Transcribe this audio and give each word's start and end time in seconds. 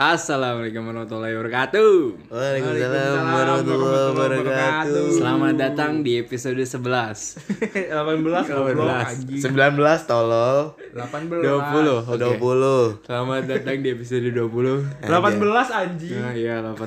Assalamualaikum 0.00 0.80
warahmatullahi 0.88 1.36
wabarakatuh. 1.36 1.92
Waalaikumsalam 2.32 3.20
warahmatullahi 3.20 4.04
wabarakatuh. 4.16 5.12
Selamat 5.12 5.54
datang 5.60 6.00
di 6.00 6.16
episode 6.16 6.56
11. 6.56 6.80
18 6.80 8.48
goblok 8.48 8.88
18. 8.88 9.12
anjing. 9.12 9.42
19 9.44 10.08
tolol. 10.08 10.72
20. 10.96 11.44
18. 11.44 12.16
Oke. 12.16 12.32
20. 12.32 13.04
Selamat 13.04 13.42
datang 13.44 13.76
di 13.84 13.88
episode 13.92 14.24
20. 14.32 15.04
18 15.04 15.68
anjing. 15.68 16.16
Nah, 16.16 16.32
iya 16.32 16.64
18. 16.64 16.80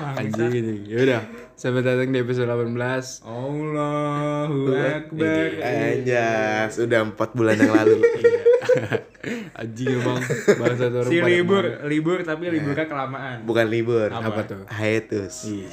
Anjing 0.24 0.52
ini. 0.56 0.88
Ya 0.88 1.04
udah. 1.04 1.22
Selamat 1.52 1.84
datang 1.84 2.08
di 2.16 2.18
episode 2.24 2.48
18. 2.48 3.28
Allahu 3.28 4.72
Akbar. 4.72 5.48
Anjas, 5.60 6.80
udah 6.80 7.00
4 7.12 7.36
bulan 7.36 7.60
yang 7.60 7.76
lalu. 7.76 8.00
Anjing 9.52 10.00
emang 10.00 10.16
bahasa 10.56 10.88
orang 10.88 11.12
Si 11.12 11.20
libur, 11.20 11.64
ke 11.64 11.76
mana. 11.76 11.88
libur 11.92 12.18
tapi 12.24 12.48
liburnya 12.48 12.86
kelamaan. 12.88 13.44
Bukan 13.44 13.66
libur. 13.68 14.08
Apa 14.08 14.48
tuh? 14.48 14.64
Hiatus. 14.64 15.34
Ih, 15.44 15.68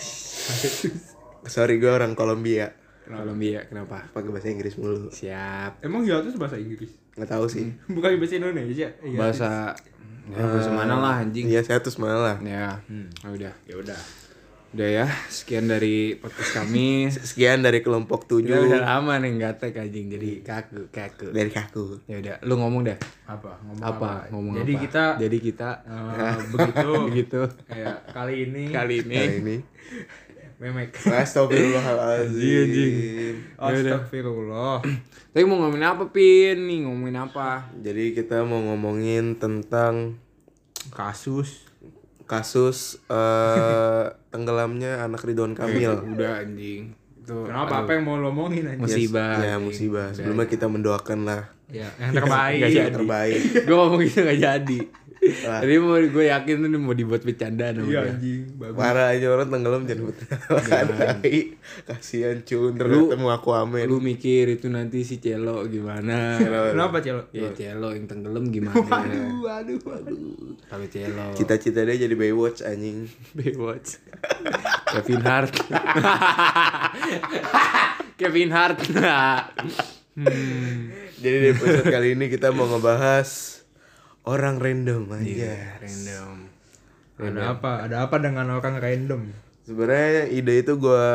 Sorry 1.54 1.80
gue 1.80 1.88
orang 1.88 2.12
Kolombia. 2.12 2.76
Kolombia 3.08 3.64
kenapa? 3.64 4.04
Pakai 4.12 4.30
bahasa 4.36 4.52
Inggris 4.52 4.76
mulu. 4.76 5.08
Siap. 5.08 5.80
Emang 5.80 6.04
hiatus 6.04 6.36
bahasa 6.36 6.60
Inggris? 6.60 6.92
Nggak 7.16 7.30
tahu 7.32 7.48
sih. 7.48 7.72
Bukan 7.88 8.20
bahasa 8.20 8.36
Indonesia. 8.36 8.88
Hiatus. 9.00 9.16
Bahasa 9.16 9.50
ya, 10.28 10.44
bahasa 10.44 10.72
mana 10.76 10.96
lah 11.00 11.16
anjing. 11.24 11.48
Iya, 11.48 11.64
hiatus 11.64 11.96
malah. 12.04 12.36
Ya, 12.44 12.84
oh, 13.24 13.32
udah, 13.32 13.54
ya 13.64 13.76
udah. 13.80 14.27
Udah 14.78 14.94
ya, 14.94 15.10
sekian 15.34 15.66
dari 15.66 16.22
podcast 16.22 16.62
kami. 16.62 17.10
Sekian 17.34 17.66
dari 17.66 17.82
kelompok 17.82 18.30
Kita 18.30 18.62
udah 18.62 18.78
7 18.78 18.86
lama 18.86 19.18
nih 19.26 19.42
nggak 19.42 19.58
tag 19.58 19.74
anjing 19.74 20.06
jadi 20.06 20.46
kaku 20.46 20.94
kaku. 20.94 21.34
dari 21.34 21.50
kaku. 21.50 21.98
Ya 22.06 22.22
udah, 22.22 22.38
lu 22.46 22.62
ngomong 22.62 22.86
deh. 22.86 22.94
apa? 23.26 23.58
Ngomong 23.66 23.82
Apa? 23.82 24.30
Ngomong 24.30 24.62
Jadi 24.62 24.78
apa? 24.78 24.82
kita 24.86 25.18
jadi 25.18 25.38
kita 25.42 25.82
eh, 25.82 26.38
begitu 26.54 26.90
begitu 27.10 27.42
kayak 27.66 28.06
kali 28.14 28.46
ini 28.46 28.70
kali 28.70 29.02
ini. 29.02 29.18
Kali 29.18 29.42
ini. 29.42 29.58
memek. 30.62 30.94
Astagfirullahaladzim. 30.94 33.58
Astagfirullah. 33.58 34.86
Tapi 35.34 35.42
mau 35.50 35.58
ngomongin 35.58 35.90
apa 35.90 36.06
Pin? 36.14 36.70
Nih 36.70 36.86
ngomongin 36.86 37.18
apa? 37.18 37.66
Jadi 37.82 38.14
kita 38.14 38.46
mau 38.46 38.62
ngomongin 38.62 39.42
tentang 39.42 40.22
Kasus 40.94 41.67
kasus 42.28 43.00
eh 43.08 44.04
tenggelamnya 44.30 45.02
anak 45.02 45.24
Ridwan 45.24 45.52
Kamil. 45.52 45.96
Udah 46.14 46.44
anjing. 46.44 46.94
Itu 47.18 47.44
Kenapa? 47.44 47.82
Apa 47.82 47.92
yang 47.94 48.04
mau 48.04 48.16
lo 48.16 48.30
omongin 48.30 48.68
anjing? 48.68 48.84
musibah. 48.84 49.40
Ya 49.40 49.56
musibah. 49.58 50.12
Sebelumnya 50.12 50.46
kita 50.46 50.68
mendoakan 50.68 51.20
lah 51.24 51.42
Ya, 51.68 51.92
yang 51.98 52.16
terbaik. 52.16 52.60
Yang 52.62 52.72
jadi. 52.74 52.92
terbaik. 52.94 53.40
gue 53.64 53.76
ngomong 53.76 54.00
gitu 54.02 54.20
gak 54.22 54.40
jadi. 54.40 54.80
Wah. 55.46 55.60
Jadi 55.64 55.74
mau 55.80 55.98
gue 55.98 56.26
yakin 56.30 56.56
tuh 56.64 56.70
ini 56.70 56.78
mau 56.78 56.94
dibuat 56.94 57.22
bercandaan 57.24 57.82
sama 57.82 57.90
Iya 57.90 58.00
anjing, 58.14 58.42
bagus. 58.56 58.78
Parah 58.78 59.08
aja 59.14 59.26
orang 59.32 59.48
tenggelam 59.50 59.84
jangan 59.88 60.14
tai. 60.14 61.40
Kasihan 61.88 62.38
cun 62.44 62.72
terus 62.78 62.92
Lu- 62.94 63.10
ketemu 63.12 63.28
aku 63.34 63.50
amin. 63.56 63.86
Lu 63.88 63.98
mikir 64.00 64.46
itu 64.52 64.68
nanti 64.70 65.04
si 65.04 65.18
Celo 65.18 65.66
gimana? 65.68 66.38
Kenapa, 66.40 67.02
Celo? 67.02 67.28
Ya 67.36 67.50
Celo 67.54 67.92
yang 67.92 68.06
tenggelam 68.06 68.46
gimana? 68.50 68.78
Waduh, 68.78 69.44
waduh, 69.44 69.80
waduh. 69.84 70.20
Tapi 70.68 70.86
Celo. 70.88 71.34
Cita-cita 71.34 71.84
dia 71.84 71.98
jadi 71.98 72.16
Baywatch 72.16 72.64
anjing. 72.64 73.10
Baywatch. 73.38 74.00
Kevin 74.94 75.22
Hart. 75.24 75.52
Kevin 78.20 78.50
Hart. 78.52 78.78
hmm. 80.18 80.78
Jadi 81.18 81.36
di 81.42 81.48
episode 81.50 81.90
kali 81.90 82.14
ini 82.14 82.30
kita 82.30 82.54
mau 82.54 82.70
ngebahas 82.70 83.57
orang 84.28 84.60
random 84.60 85.08
aja. 85.10 85.24
Iya, 85.24 85.56
random. 85.80 86.32
Ada 87.18 87.42
apa? 87.50 87.72
Ada 87.88 87.96
apa 88.04 88.16
dengan 88.20 88.52
orang 88.52 88.78
random? 88.78 89.22
Sebenarnya 89.64 90.28
ide 90.30 90.62
itu 90.62 90.76
gua 90.76 91.08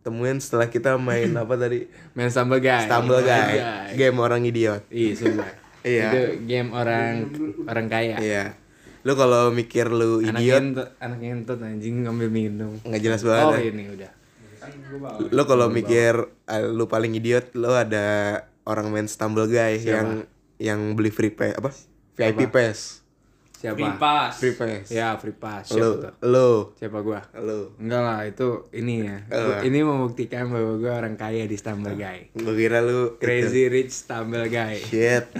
temuin 0.00 0.36
setelah 0.36 0.68
kita 0.68 0.94
main 0.94 1.32
apa 1.42 1.56
tadi? 1.56 1.88
Main 2.12 2.28
stumble 2.28 2.60
guy. 2.60 2.84
Stumble 2.84 3.20
guy. 3.20 3.56
Guy. 3.56 3.88
Game 3.96 4.18
orang 4.18 4.44
idiot. 4.44 4.84
Iya, 4.88 5.12
sumpah. 5.16 5.50
Iya. 5.84 6.08
Itu 6.08 6.20
game 6.48 6.72
orang 6.72 7.28
orang 7.68 7.86
kaya. 7.88 8.16
Iya. 8.16 8.44
Lu 9.04 9.12
kalau 9.14 9.52
mikir 9.52 9.92
lu 9.92 10.24
Anak 10.24 10.40
idiot 10.40 10.64
ngentut, 10.64 10.88
anak 10.96 11.18
ngentut 11.20 11.58
anjing 11.60 12.08
ngambil 12.08 12.28
minum. 12.32 12.72
nggak 12.80 13.02
jelas 13.04 13.20
Oh, 13.20 13.28
banget. 13.28 13.60
ya. 13.60 13.68
ini 13.68 13.84
udah. 13.92 14.10
Lu 15.28 15.44
kalau 15.44 15.68
mikir 15.68 16.16
ah, 16.48 16.64
lu 16.64 16.88
paling 16.88 17.12
idiot 17.12 17.52
lu 17.52 17.68
ada 17.68 18.06
orang 18.64 18.88
main 18.88 19.04
stumble 19.04 19.44
guy 19.44 19.76
yang 19.76 20.24
yang 20.56 20.96
beli 20.96 21.12
free 21.12 21.28
pass 21.28 21.52
apa? 21.52 21.68
VIP 22.14 22.46
pass. 22.48 23.02
Siapa? 23.54 23.96
pass. 23.96 24.36
Free 24.36 24.52
pass. 24.52 24.92
Ya, 24.92 25.16
free 25.16 25.32
pass. 25.32 25.72
Siapa 25.72 25.96
tuh? 25.96 26.12
lu 26.20 26.76
Siapa 26.76 27.00
gua? 27.00 27.24
lu. 27.34 27.72
Enggak 27.80 28.02
lah, 28.04 28.20
itu 28.22 28.68
ini 28.70 29.08
ya. 29.08 29.24
Apa? 29.24 29.64
Ini 29.64 29.80
membuktikan 29.80 30.52
bahwa 30.52 30.76
gua 30.76 31.00
orang 31.00 31.16
kaya 31.16 31.48
di 31.48 31.56
Stumble 31.56 31.96
Guy. 31.96 32.28
Gua 32.36 32.52
kira 32.52 32.84
lu 32.84 33.16
itu. 33.16 33.24
Crazy 33.24 33.72
Rich 33.72 34.04
Stumble 34.04 34.52
Guy. 34.52 34.76
Shit. 34.84 35.32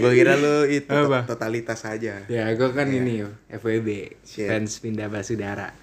Gua 0.00 0.08
kira 0.10 0.40
lu 0.40 0.64
itu 0.64 0.88
Apa? 0.88 1.28
to- 1.28 1.36
totalitas 1.36 1.84
aja. 1.84 2.24
Ya, 2.26 2.44
gue 2.48 2.70
kan 2.72 2.88
ini 2.88 3.20
yo, 3.20 3.30
FWB, 3.50 4.16
Shit. 4.22 4.48
fans 4.48 4.80
pindah 4.80 5.12
basudara. 5.12 5.76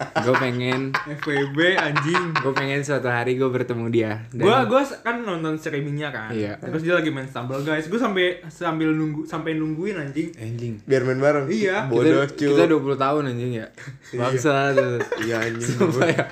Gue 0.00 0.34
pengen, 0.34 0.80
FWB 1.14 1.58
anjing. 1.76 2.24
gue 2.34 2.52
pengen 2.52 2.80
suatu 2.80 3.06
hari 3.06 3.34
gue 3.34 3.46
bertemu 3.46 3.86
dia. 3.86 4.12
Dan- 4.28 4.42
Gua 4.42 4.64
gua 4.64 4.80
kan 4.82 5.20
nonton 5.20 5.54
streamingnya 5.54 6.08
kan. 6.08 6.30
Iya. 6.30 6.56
Terus 6.56 6.80
dia 6.80 6.94
lagi 6.94 7.08
main 7.08 7.24
Stumble 7.24 7.60
guys. 7.60 7.86
Gua 7.86 7.98
sampai 7.98 8.40
sambil 8.46 8.90
nunggu 8.90 9.24
sampai 9.24 9.54
nungguin 9.54 9.94
anjing. 9.94 10.32
anjing. 10.34 10.80
Biar 10.82 11.02
main 11.02 11.16
bareng. 11.16 11.46
Iya. 11.46 11.84
Bodoh 11.86 12.24
kita, 12.26 12.32
cu. 12.34 12.48
kita 12.50 12.64
20 12.66 12.96
tahun 12.96 13.22
anjing 13.28 13.52
ya. 13.54 13.66
Bangsa. 14.14 14.72
Iya 15.20 15.36
anjing. 15.42 15.68
Sumpah 15.70 16.08
ya. 16.08 16.24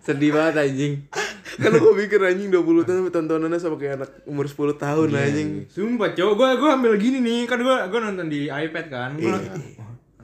Sedih 0.00 0.30
banget 0.30 0.54
anjing. 0.60 0.94
kan 1.54 1.70
gua 1.72 1.94
mikir 1.94 2.18
anjing 2.18 2.50
20 2.50 2.82
tahun 2.82 3.06
tontonannya 3.08 3.56
sama 3.56 3.76
kayak 3.76 3.94
anak 3.96 4.10
umur 4.24 4.44
10 4.44 4.74
tahun 4.74 5.06
Iya, 5.08 5.20
anjing. 5.24 5.48
Sumpah, 5.66 6.10
cowok 6.10 6.34
gua 6.34 6.48
gua 6.56 6.70
ambil 6.74 6.94
gini 6.96 7.18
nih. 7.18 7.46
Kan 7.46 7.60
gua 7.60 7.86
gua 7.86 8.00
nonton 8.02 8.26
di 8.26 8.46
iPad 8.46 8.86
kan. 8.88 9.10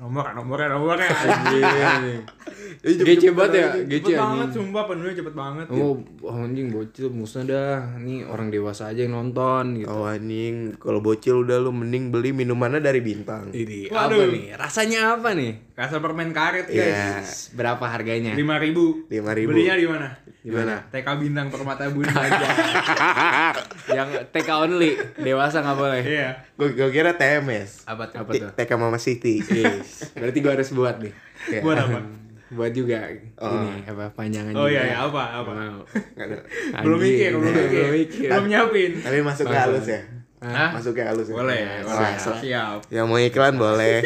Nomor 0.00 0.32
nomornya 0.32 0.72
nomornya 0.72 1.08
anjing. 1.12 1.64
Anjing. 2.80 3.04
Gece 3.04 3.36
banget 3.36 3.52
ya, 3.60 3.66
gece 3.84 4.16
Cepet 4.16 4.16
banget 4.16 4.46
anjing. 4.48 4.56
sumpah 4.56 4.82
penuhnya 4.88 5.14
cepet 5.20 5.34
banget. 5.36 5.66
Oh, 5.68 6.00
anjing 6.32 6.72
bocil 6.72 7.12
musnah 7.12 7.44
dah. 7.44 7.76
Ini 8.00 8.24
orang 8.24 8.48
dewasa 8.48 8.88
aja 8.88 9.04
yang 9.04 9.12
nonton 9.12 9.84
gitu. 9.84 9.92
Oh 9.92 10.08
anjing, 10.08 10.80
kalau 10.80 11.04
bocil 11.04 11.44
udah 11.44 11.60
lu 11.60 11.76
mending 11.76 12.08
beli 12.08 12.32
minumannya 12.32 12.80
dari 12.80 13.04
bintang. 13.04 13.52
Ini 13.52 13.92
apa 13.92 14.16
nih? 14.16 14.56
Rasanya 14.56 15.20
apa 15.20 15.36
nih? 15.36 15.69
Rasa 15.80 15.96
permen 15.96 16.28
karet 16.30 16.68
Iya. 16.68 17.24
guys. 17.24 17.56
Berapa 17.56 17.80
harganya? 17.88 18.36
Lima 18.36 18.60
ribu. 18.60 19.08
5.000. 19.08 19.48
Belinya 19.48 19.74
di 19.74 19.88
mana? 19.88 20.08
Di 20.40 20.52
mana? 20.52 20.76
TK 20.92 21.08
Bintang 21.16 21.48
Permata 21.48 21.88
Budi. 21.88 22.04
yang 23.96 24.08
TK 24.28 24.48
only, 24.60 24.92
dewasa 25.16 25.64
nggak 25.64 25.76
boleh. 25.76 26.02
Iya. 26.04 26.28
Gua, 26.54 26.68
gua 26.70 26.88
kira 26.92 27.16
TMS. 27.16 27.88
Apa 27.88 28.12
tuh? 28.12 28.20
Apa 28.20 28.30
tuh? 28.30 28.50
TK 28.52 28.70
Mama 28.76 29.00
City. 29.00 29.40
Yes. 29.40 30.12
Berarti 30.12 30.38
gua 30.38 30.52
harus 30.52 30.68
buat 30.70 31.00
nih. 31.00 31.12
Ya. 31.48 31.60
Buat 31.64 31.78
apa? 31.80 31.98
Buat 32.50 32.74
juga 32.74 32.98
Oh. 33.38 33.62
ini 33.62 33.86
apa 33.86 34.10
panjangan 34.10 34.50
Oh 34.52 34.66
iya, 34.66 34.82
iya 34.84 34.98
apa 35.00 35.38
apa? 35.38 35.54
Belum 36.84 36.98
mikir, 36.98 37.30
belum 37.30 37.54
mikir. 37.94 38.26
Belum 38.26 38.46
nyiapin. 38.50 38.90
Tapi 39.00 39.22
masuk 39.22 39.46
ke 39.46 39.54
halus 39.54 39.86
ya. 39.86 40.02
Hah? 40.42 40.74
Masuk 40.74 40.98
ke 40.98 41.02
halus 41.06 41.30
ya. 41.30 41.38
Boleh, 41.38 41.62
boleh. 41.86 42.12
Siap. 42.18 42.90
Yang 42.90 43.06
mau 43.06 43.16
iklan 43.16 43.54
boleh. 43.54 44.02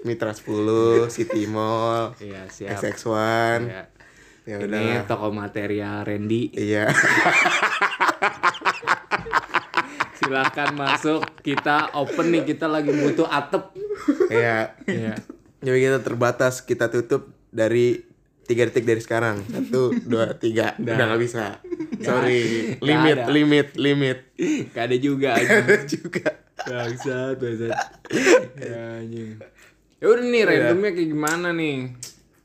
Mitra 0.00 0.30
10, 0.30 1.08
City 1.08 1.44
Mall, 1.44 2.14
Iya, 2.18 2.46
siap. 2.46 2.76
XX1. 2.76 3.60
Iya. 3.64 3.82
Ya 4.44 4.56
Ini 4.58 4.64
udah. 4.64 5.04
toko 5.04 5.28
material 5.28 6.02
Randy. 6.02 6.48
Iya. 6.50 6.88
Silahkan 10.18 10.70
masuk. 10.72 11.20
Kita 11.38 11.92
open 11.94 12.26
nih. 12.30 12.42
Kita 12.44 12.64
lagi 12.64 12.88
butuh 12.88 13.26
atep. 13.26 13.76
Iya. 14.28 14.72
Iya. 14.84 15.14
Jadi 15.58 15.78
kita 15.80 15.98
terbatas, 16.00 16.60
kita 16.60 16.88
tutup 16.88 17.28
dari 17.48 18.00
tiga 18.44 18.64
detik 18.64 18.84
dari 18.84 19.00
sekarang. 19.00 19.44
Satu, 19.44 19.92
dua, 20.00 20.32
tiga. 20.32 20.72
Udah 20.80 20.94
nggak 20.96 21.20
bisa. 21.20 21.60
Sorry. 21.98 22.72
Nggak 22.76 22.84
Limit, 22.84 23.16
ada. 23.18 23.28
limit, 23.28 23.68
limit. 23.76 24.18
Gak 24.70 24.84
ada 24.86 24.96
juga 24.96 25.28
anjing. 25.36 25.86
juga. 25.90 26.28
Bangsat, 26.58 27.36
bangsat. 27.36 27.76
ya 28.56 28.80
anjing. 28.98 29.36
Ya 29.98 30.06
udah 30.14 30.24
nih 30.30 30.42
randomnya 30.46 30.90
kayak 30.94 31.10
gimana 31.10 31.48
nih? 31.50 31.90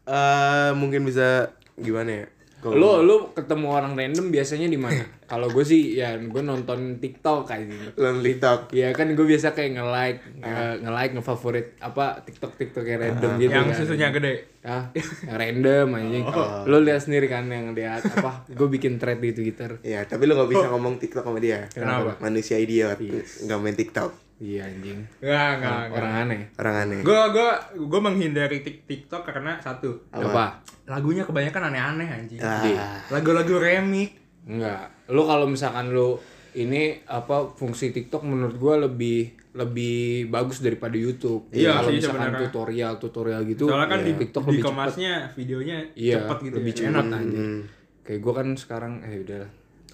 Eh, 0.10 0.72
mungkin 0.74 1.06
bisa 1.06 1.54
gimana 1.78 2.26
ya? 2.26 2.26
Kalau 2.66 2.74
Lu 2.74 2.90
lu 3.06 3.16
ketemu 3.38 3.68
orang 3.70 3.94
random 3.94 4.34
biasanya 4.34 4.66
di 4.66 4.80
mana? 4.80 5.06
Kalau 5.34 5.50
gue 5.50 5.64
sih 5.64 5.96
ya 5.96 6.14
gue 6.14 6.42
nonton 6.42 6.80
TikTok 6.96 7.44
kayak 7.44 7.66
gitu. 7.66 7.90
Nonton 7.98 8.22
TikTok. 8.22 8.60
Iya 8.70 8.94
kan 8.94 9.10
gue 9.10 9.26
biasa 9.26 9.52
kayak 9.52 9.72
nge-like, 9.74 10.20
nge- 10.38 10.78
nge-like, 10.80 11.12
nge-favorit 11.14 11.68
apa 11.80 12.22
TikTok 12.22 12.54
TikTok 12.54 12.86
yang 12.86 13.00
random 13.02 13.32
gitu 13.36 13.50
yang 13.52 13.66
kan. 13.68 13.76
susunya 13.76 14.08
gede. 14.10 14.34
Ah, 14.62 14.88
yang 14.94 15.36
random 15.36 15.88
anjing. 15.92 16.24
Lo 16.64 16.78
lihat 16.80 17.02
sendiri 17.02 17.26
kan 17.26 17.44
yang 17.46 17.74
lihat 17.74 18.06
apa? 18.06 18.46
Gue 18.48 18.70
bikin 18.70 18.96
thread 18.96 19.18
di 19.18 19.34
Twitter. 19.34 19.82
Iya, 19.82 20.06
tapi 20.06 20.24
lu 20.24 20.34
gak 20.34 20.48
bisa 20.48 20.70
ngomong 20.70 20.96
TikTok 20.96 21.26
sama 21.26 21.38
dia. 21.38 21.66
Kenapa? 21.68 22.16
Manusia 22.20 22.56
idiot. 22.56 22.96
Gak 23.42 23.58
main 23.58 23.74
TikTok. 23.74 24.14
Iya 24.36 24.66
anjing. 24.66 25.00
Enggak, 25.20 25.50
enggak, 25.54 25.78
enggak. 25.80 25.98
Orang 25.98 26.14
aneh. 26.18 26.42
Orang 26.56 26.76
aneh. 26.78 27.00
Gue 27.02 27.22
gue 27.30 27.50
gue 27.82 28.00
menghindari 28.02 28.60
tik- 28.60 28.84
TikTok 28.84 29.24
karena 29.24 29.56
satu. 29.58 30.08
Apa? 30.10 30.60
Lagunya 30.84 31.24
kebanyakan 31.24 31.72
aneh-aneh 31.72 32.08
anjing. 32.08 32.40
Ah, 32.40 33.00
Lagu-lagu 33.10 33.56
remix. 33.58 34.23
Enggak. 34.46 34.92
Lo 35.08 35.24
kalau 35.24 35.46
misalkan 35.46 35.90
lo 35.90 36.20
ini 36.54 37.02
apa 37.04 37.50
fungsi 37.50 37.90
TikTok 37.90 38.22
menurut 38.22 38.56
gua 38.56 38.78
lebih 38.80 39.34
lebih 39.54 40.28
bagus 40.28 40.60
daripada 40.60 40.94
YouTube. 40.94 41.46
Iya 41.50 41.78
kalau 41.78 41.90
sih 41.90 41.98
misalkan 42.00 42.20
sebenarnya. 42.28 42.42
tutorial 42.44 42.94
tutorial 42.98 43.42
gitu. 43.46 43.64
Soalnya 43.66 43.88
kan 43.88 44.00
ya, 44.00 44.06
di 44.06 44.14
TikTok 44.18 44.44
lebih 44.44 44.54
cepet. 44.54 44.66
dikemasnya 44.66 45.14
videonya 45.32 45.78
Iya, 45.94 46.16
cepet 46.20 46.38
gitu. 46.42 46.56
lebih 46.58 46.72
ya. 46.72 46.78
cepet 46.80 46.90
Enak. 47.06 47.06
anjing. 47.16 47.48
Kayak 48.04 48.20
gua 48.20 48.34
kan 48.34 48.48
sekarang 48.54 48.94
eh 49.02 49.18
udah 49.20 49.44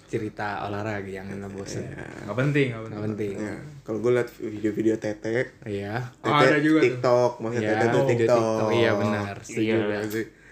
cerita 0.06 0.66
olahraga 0.66 1.06
yang 1.06 1.26
nggak 1.30 1.52
bosen. 1.52 1.86
Enggak 1.86 2.34
penting, 2.36 2.66
enggak 2.68 2.82
Nggak 2.82 3.02
penting. 3.06 3.30
penting. 3.30 3.46
ya. 3.46 3.56
Kalau 3.80 3.98
gue 4.00 4.10
liat 4.10 4.28
video-video 4.32 4.94
Tete, 4.96 5.30
Iya. 5.62 5.94
Oh, 6.18 6.26
Tete 6.26 6.44
ada 6.48 6.58
juga 6.58 6.76
tuh. 6.76 6.84
TikTok, 6.84 7.32
maksudnya 7.38 7.62
Iya, 7.62 7.70
Tete 7.72 7.86
tuh 7.86 8.02
video 8.02 8.26
TikTok. 8.26 8.68
Iya 8.72 8.90
benar. 8.92 9.34
Setuju 9.38 9.62
Iya. 9.62 9.86
dah. 9.86 10.00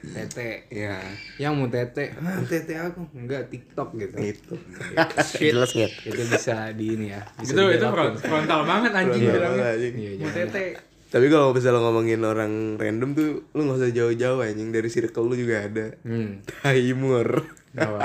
Tete. 0.00 0.66
Iya. 0.68 0.98
Yang 1.36 1.52
mau 1.54 1.66
tete, 1.66 2.14
ah, 2.14 2.38
tete 2.42 2.74
aku 2.74 3.02
enggak 3.12 3.48
TikTok 3.48 3.88
gitu. 3.96 4.14
Itu. 4.16 4.54
Jelas 5.36 5.70
nggak? 5.70 5.92
itu 6.04 6.22
bisa 6.24 6.70
di 6.70 6.86
ini 6.92 7.06
ya. 7.10 7.22
Bisa 7.36 7.52
Itu 7.52 7.62
itu 7.68 7.86
front- 7.88 8.18
frontal 8.18 8.60
banget 8.62 8.92
anjing 8.92 9.20
Frontal 9.20 9.34
bilangnya. 9.34 9.58
banget, 9.58 9.74
anjing. 9.74 9.94
Iya, 9.96 10.10
Mau 10.16 10.30
tete. 10.30 10.64
Tapi 11.08 11.26
kalau 11.26 11.48
misalnya 11.50 11.80
ngomongin 11.80 12.20
orang 12.20 12.52
random 12.76 13.10
tuh, 13.12 13.28
lu 13.48 13.60
gak 13.64 13.80
usah 13.80 13.90
jauh-jauh 13.90 14.38
anjing 14.38 14.68
dari 14.68 14.86
circle 14.86 15.24
lu 15.24 15.34
juga 15.34 15.64
ada. 15.64 15.86
Hmm. 16.02 16.44
Taimur. 16.44 17.48
Apa? 17.74 18.00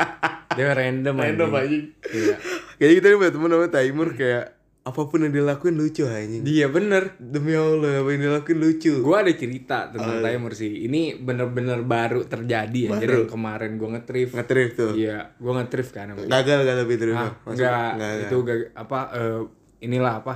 Dia 0.53 0.71
random 0.71 1.11
Random 1.13 1.49
anjing. 1.51 1.83
anjing. 1.83 1.83
Iya. 2.09 2.35
Kayak 2.75 2.93
kita 2.95 3.05
nih 3.11 3.29
temen 3.29 3.49
namanya 3.49 3.71
Taimur 3.71 4.09
kayak 4.13 4.45
apa 4.83 5.07
pun 5.07 5.23
yang 5.23 5.31
dia 5.31 5.47
lakuin 5.47 5.79
lucu 5.79 6.03
anjing. 6.03 6.43
Dia 6.43 6.67
bener. 6.67 7.15
Demi 7.15 7.55
Allah, 7.55 8.03
apa 8.03 8.09
yang 8.11 8.19
dia 8.19 8.31
lakuin 8.35 8.59
lucu. 8.59 8.99
Gua 8.99 9.23
ada 9.23 9.31
cerita 9.31 9.87
tentang 9.87 10.19
timer 10.19 10.51
sih. 10.51 10.83
Ini 10.91 11.23
bener-bener 11.23 11.79
baru 11.87 12.27
terjadi 12.27 12.91
ya. 12.91 12.99
Jadi 12.99 13.23
Baru. 13.23 13.31
kemarin 13.31 13.79
gua 13.79 13.95
nge-thrift. 13.95 14.35
Ngetrip 14.35 14.69
tuh. 14.75 14.91
Iya, 14.91 15.31
gua 15.39 15.63
nge-thrift 15.63 15.91
kan. 15.95 16.11
Gagal 16.19 16.57
gak 16.67 16.77
tapi 16.83 16.93
terus 16.99 17.15
Ah, 17.15 17.31
enggak, 17.47 17.91
itu 18.27 18.37
gak- 18.43 18.71
apa 18.75 18.99
eh, 19.15 19.41
inilah 19.87 20.19
apa? 20.19 20.35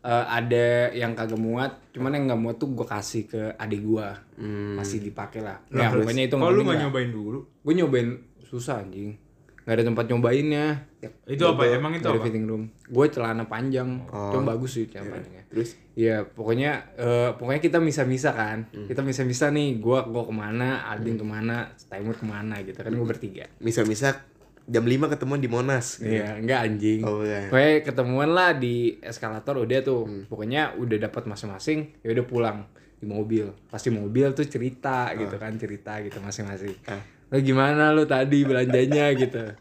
eh, 0.00 0.26
ada 0.32 0.96
yang 0.96 1.12
kagak 1.12 1.36
muat, 1.36 1.92
cuman 1.92 2.16
yang 2.16 2.24
nggak 2.30 2.40
muat 2.40 2.56
tuh 2.56 2.72
gua 2.72 2.88
kasih 2.88 3.28
ke 3.28 3.52
adik 3.58 3.84
gua. 3.84 4.16
Masih 4.78 5.02
dipakai 5.02 5.42
lah. 5.42 5.60
Ya, 5.68 5.90
pokoknya 5.90 6.30
itu 6.30 6.38
Kalau 6.38 6.54
lu 6.54 6.62
nggak 6.62 6.80
nyobain 6.86 7.10
dulu. 7.10 7.38
Gue 7.60 7.74
nyobain 7.76 8.08
susah 8.40 8.80
anjing. 8.80 9.18
Gak 9.60 9.74
ada 9.76 9.84
tempat 9.86 10.04
nyobainnya. 10.08 10.66
Itu 11.28 11.44
apa? 11.46 11.68
Emang 11.68 11.92
itu 11.94 12.02
Nggak 12.02 12.16
apa? 12.16 12.26
fitting 12.26 12.46
room. 12.48 12.62
Gue 12.88 13.06
celana 13.08 13.44
panjang. 13.44 14.02
Cuma 14.08 14.42
bagus 14.56 14.80
sih 14.80 14.88
celana 14.88 15.20
panjangnya. 15.20 15.44
Terus 15.50 15.70
Iya, 15.94 16.24
pokoknya 16.24 16.96
eh, 16.96 17.30
pokoknya 17.36 17.60
kita 17.60 17.76
misa-misa 17.76 18.32
kan. 18.32 18.64
Kita 18.72 19.04
misa-misa 19.04 19.52
nih, 19.52 19.76
gua 19.76 20.08
gua 20.08 20.24
ke 20.24 20.32
mana, 20.32 20.88
Aldin 20.88 21.20
ke 21.20 21.26
mana, 21.26 21.76
Timur 21.76 22.16
ke 22.16 22.24
mana 22.24 22.56
gitu 22.64 22.80
kan 22.80 22.88
gue 22.88 23.04
bertiga. 23.04 23.44
misa-misa 23.60 24.24
jam 24.64 24.86
5 24.86 25.10
ketemuan 25.12 25.42
di 25.42 25.50
Monas. 25.50 25.98
Iya, 26.00 26.38
enggak 26.38 26.60
anjing. 26.62 27.00
Oh, 27.02 27.20
iya. 27.26 27.50
Pokoknya 27.50 27.74
ketemuan 27.82 28.30
lah 28.30 28.54
di 28.54 28.96
eskalator 29.02 29.58
udah 29.58 29.78
tuh. 29.82 30.06
Pokoknya 30.30 30.78
udah 30.78 30.96
dapat 31.10 31.26
masing-masing, 31.26 32.00
ya 32.00 32.14
udah 32.14 32.24
pulang 32.24 32.58
di 32.96 33.04
mobil. 33.04 33.50
Pasti 33.66 33.90
mobil 33.90 34.30
tuh 34.30 34.46
cerita 34.46 35.10
gitu 35.18 35.36
kan, 35.36 35.52
cerita 35.58 35.98
gitu 36.00 36.22
masing-masing. 36.22 36.76
Ah. 36.86 37.02
Lo 37.30 37.36
gimana 37.38 37.94
lo 37.94 38.04
tadi 38.04 38.42
belanjanya 38.42 39.14
gitu. 39.14 39.54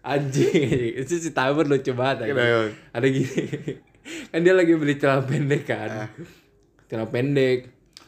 Anjing, 0.00 0.94
itu 0.96 1.12
si 1.18 1.34
Tabur 1.34 1.66
lucu 1.66 1.92
banget. 1.92 2.32
Kenapa? 2.32 2.70
Ada 2.94 3.06
gini. 3.06 3.42
kan 4.32 4.40
dia 4.40 4.54
lagi 4.56 4.72
beli 4.72 4.94
celana 4.96 5.20
pendek 5.20 5.62
kan. 5.68 6.08
Celana 6.88 7.10
pendek. 7.10 7.58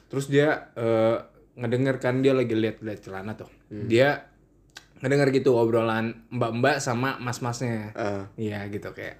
Terus 0.08 0.30
dia 0.30 0.72
eh, 0.72 1.16
ngedenger 1.58 2.00
kan 2.00 2.22
dia 2.22 2.32
lagi 2.32 2.54
lihat-lihat 2.54 3.00
celana 3.04 3.36
tuh. 3.36 3.50
Dia 3.68 4.30
ngedenger 5.00 5.28
gitu 5.34 5.56
obrolan 5.56 6.24
mbak-mbak 6.30 6.78
sama 6.78 7.18
mas-masnya. 7.18 7.92
Ah. 7.92 8.24
Iya 8.36 8.64
gitu 8.68 8.92
kayak 8.92 9.16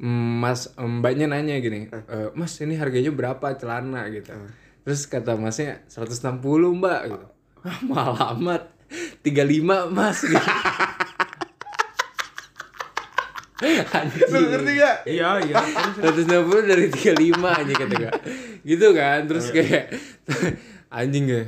"Mm, 0.00 0.40
Mas 0.40 0.72
mbaknya 0.76 1.28
nanya 1.28 1.60
gini, 1.60 1.84
"Eh, 1.88 2.28
Mas 2.32 2.56
ini 2.64 2.80
harganya 2.80 3.12
berapa 3.12 3.52
celana 3.56 4.08
gitu. 4.08 4.32
Terus 4.80 5.04
kata 5.04 5.36
masnya 5.36 5.84
160 5.84 6.40
mbak 6.72 7.00
gitu. 7.12 7.26
Ah 7.60 7.78
mahal 7.90 8.16
amat. 8.40 8.72
35 9.22 9.90
mas 9.94 10.18
gitu. 10.24 10.38
Anjing. 13.92 14.24
Lu 14.32 14.38
ngerti 14.48 14.72
gak? 14.80 14.96
Iya, 15.04 15.28
iya. 15.44 15.60
160 16.00 16.64
dari 16.64 16.88
35 16.88 17.44
aja 17.44 17.72
kata 17.76 17.92
gue. 17.92 18.12
Gitu 18.64 18.86
kan, 18.96 19.20
terus 19.28 19.52
kayak 19.52 19.92
anjing 20.88 21.28
ya. 21.28 21.44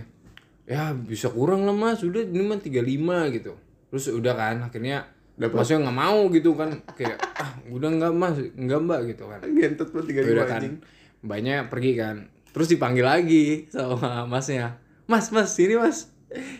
Ya 0.69 0.83
bisa 0.93 1.33
kurang 1.33 1.65
lah 1.65 1.73
mas, 1.73 2.05
udah 2.05 2.21
ini 2.21 2.45
mah 2.45 2.61
35 2.61 3.37
gitu. 3.41 3.57
Terus 3.89 4.05
udah 4.13 4.35
kan, 4.37 4.61
akhirnya 4.61 5.09
Masnya 5.41 5.81
nggak 5.81 5.97
mau 5.97 6.29
gitu 6.29 6.53
kan 6.55 6.71
kayak 6.93 7.17
ah 7.41 7.57
udah 7.73 7.89
nggak 7.89 8.13
mas 8.15 8.37
nggak 8.53 8.81
mbak 8.85 9.01
gitu 9.11 9.25
kan 9.27 9.41
Gentot 9.43 9.89
lu 9.97 10.05
35 10.05 10.29
udah 10.29 10.47
kan 10.47 10.61
anjing. 10.61 10.77
mbaknya 11.25 11.57
pergi 11.73 11.93
kan 11.97 12.17
terus 12.53 12.69
dipanggil 12.69 13.03
lagi 13.03 13.67
sama 13.73 14.29
masnya 14.29 14.77
mas 15.09 15.33
mas 15.33 15.57
sini 15.57 15.81
mas 15.81 16.13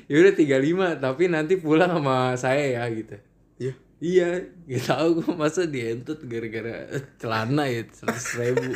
ya 0.07 0.17
udah 0.19 0.35
35 0.35 0.99
tapi 0.99 1.23
nanti 1.27 1.55
pulang 1.57 1.93
sama 1.93 2.17
saya 2.35 2.65
ya 2.77 2.85
gitu 2.89 3.17
Iya. 3.59 3.73
iya 3.99 4.29
gak 4.67 4.83
tau 4.85 5.09
gue 5.15 5.33
masa 5.33 5.63
dientut 5.65 6.19
gara-gara 6.23 6.91
celana 7.17 7.65
ya 7.65 7.87
seratus 7.89 8.35
ribu 8.35 8.75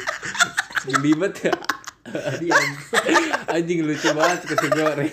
gelibat 0.86 1.34
ya 1.40 1.54
anjing 3.48 3.82
lucu 3.82 4.06
banget 4.12 4.46
Re. 4.94 5.10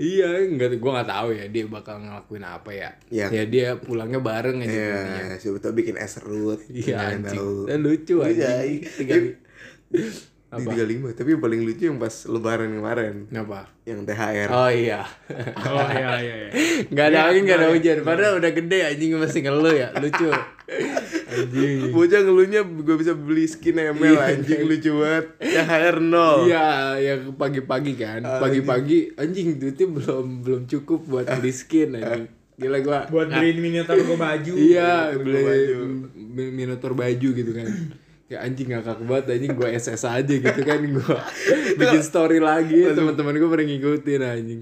iya 0.00 0.28
nggak 0.46 0.80
gue 0.80 0.90
nggak 0.90 1.10
tahu 1.10 1.28
ya 1.32 1.44
dia 1.46 1.64
bakal 1.66 2.00
ngelakuin 2.00 2.44
apa 2.44 2.70
ya 2.72 2.90
Iya. 3.12 3.26
ya 3.28 3.42
dia 3.44 3.68
pulangnya 3.76 4.20
bareng 4.20 4.64
aja. 4.64 4.72
Iya, 4.72 5.36
siapa 5.36 5.68
bikin 5.70 5.96
es 5.96 6.16
serut. 6.16 6.60
Iya 6.66 6.96
Nggak 6.96 7.12
anjing. 7.12 7.36
tahu. 7.36 7.56
Dan 7.68 7.78
lucu 7.82 8.14
Iya, 8.22 8.50
anjing. 8.56 9.24
Iya. 10.58 10.66
Tiga 10.66 10.82
Di 10.82 10.98
35, 10.98 11.14
tapi 11.14 11.28
yang 11.30 11.42
paling 11.46 11.60
lucu 11.62 11.82
yang 11.86 11.98
pas 12.02 12.14
lebaran 12.26 12.68
kemarin. 12.74 13.14
Apa? 13.30 13.60
Yang 13.86 14.00
THR. 14.10 14.48
Oh 14.50 14.70
iya. 14.70 15.00
Oh 15.62 15.88
iya 15.94 16.10
iya 16.18 16.34
iya. 16.34 16.50
Gak 16.90 17.06
ada 17.14 17.18
angin, 17.30 17.42
gak 17.46 17.58
ada 17.62 17.68
hujan. 17.70 17.96
Padahal 18.02 18.42
udah 18.42 18.50
gede 18.50 18.78
anjing 18.82 19.14
masih 19.14 19.40
ngeluh 19.46 19.74
ya. 19.74 19.88
Lucu. 19.94 20.26
Anjing. 21.30 21.94
Bocah 21.94 22.20
ngeluhnya 22.26 22.60
gue 22.66 22.96
bisa 22.98 23.14
beli 23.14 23.46
skin 23.46 23.78
ML 23.78 24.18
anjing 24.18 24.66
lucu 24.66 24.90
banget. 24.98 25.26
THR 25.38 25.96
nol. 26.02 26.50
Iya, 26.50 26.66
yang 26.98 27.20
pagi-pagi 27.38 27.92
kan. 27.94 28.20
Ah, 28.26 28.42
Pagi-pagi 28.42 29.14
anjing 29.14 29.58
duitnya 29.62 29.86
belum 29.86 30.26
belum 30.42 30.62
cukup 30.66 31.06
buat 31.06 31.26
beli 31.38 31.54
skin 31.54 31.94
anjing. 31.94 32.26
Gila 32.60 32.78
gua. 32.84 33.00
Buat 33.08 33.32
beliin 33.32 33.58
miniatur 33.62 34.02
gua 34.04 34.18
baju. 34.18 34.52
Iya, 34.52 35.16
Beli 35.16 35.42
miniatur 36.50 36.92
baju 36.98 37.28
gitu 37.30 37.50
kan. 37.54 37.66
Ya 38.30 38.38
anjing 38.40 38.70
ngakak 38.70 39.02
banget 39.02 39.24
anjing 39.28 39.52
gue 39.52 39.68
SS 39.68 40.06
aja 40.06 40.22
gitu 40.30 40.60
kan 40.62 40.78
gue 40.78 41.16
bikin 41.82 41.98
story 42.00 42.38
lagi 42.38 42.86
teman-teman 42.88 43.34
gue 43.34 43.50
pada 43.50 43.64
ngikutin 43.66 44.22
anjing. 44.22 44.60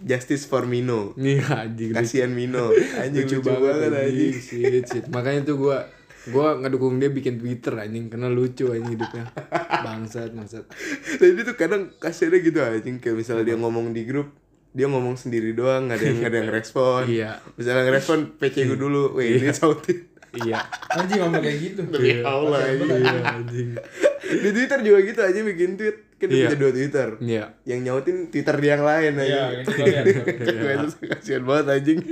Justice 0.00 0.46
for 0.46 0.64
Mino. 0.64 1.12
Iya 1.18 1.66
anjing 1.66 1.90
lucu, 1.90 1.98
Kasihan 1.98 2.30
Mino. 2.30 2.70
Anjing 2.72 3.26
lucu, 3.26 3.42
banget 3.42 3.90
anjing. 3.92 4.32
Shit, 4.32 4.84
shit. 4.86 5.04
Makanya 5.10 5.42
tuh 5.44 5.58
gue 5.58 5.78
gua 6.30 6.56
ngedukung 6.56 6.96
dia 6.96 7.10
bikin 7.10 7.36
Twitter 7.36 7.74
anjing 7.76 8.08
karena 8.08 8.30
lucu 8.30 8.70
anjing 8.70 8.94
hidupnya. 8.94 9.26
Bangsat, 9.82 10.30
bangsat. 10.30 10.64
Tapi 11.18 11.34
dia 11.34 11.44
tuh 11.44 11.58
kadang 11.58 11.90
kasihannya 11.98 12.38
gitu 12.40 12.58
anjing 12.62 12.96
kayak 12.96 13.18
misalnya 13.18 13.44
dia 13.44 13.56
ngomong 13.58 13.90
di 13.90 14.06
grup 14.06 14.30
dia 14.70 14.86
ngomong 14.86 15.18
sendiri 15.18 15.50
doang 15.50 15.90
nggak 15.90 15.98
ada 15.98 16.06
yang 16.06 16.16
nggak 16.22 16.30
ada 16.30 16.38
yang 16.46 16.52
respon 16.62 17.02
Iya. 17.10 17.42
misalnya 17.58 17.90
ngerespon 17.90 18.38
PC 18.38 18.70
gue 18.70 18.78
dulu 18.78 19.18
wih 19.18 19.42
ini 19.42 19.50
sautin 19.50 20.06
Iya. 20.32 20.58
Anjing 20.88 21.18
ngomong 21.18 21.40
kayak 21.40 21.58
gitu. 21.60 21.80
demi 21.84 22.20
Allah 22.20 22.60
anjing. 22.64 22.90
Iya 22.96 23.22
anjing. 23.32 23.68
di 24.20 24.48
Twitter 24.52 24.78
juga 24.80 24.98
gitu 25.02 25.20
aja 25.20 25.40
bikin 25.42 25.74
tweet 25.74 25.96
kan 26.14 26.28
dia 26.28 26.36
Iya. 26.36 26.46
punya 26.46 26.58
dua 26.60 26.70
Twitter 26.70 27.08
Iya. 27.18 27.44
yang 27.64 27.80
nyautin 27.80 28.16
Twitter 28.28 28.54
dia 28.54 28.70
yang 28.70 28.84
lain 28.84 29.12
aja 29.18 29.40
Iya, 29.56 30.00
itu 30.76 30.96
kasihan 31.02 31.42
banget 31.42 31.66
anjing 31.72 31.98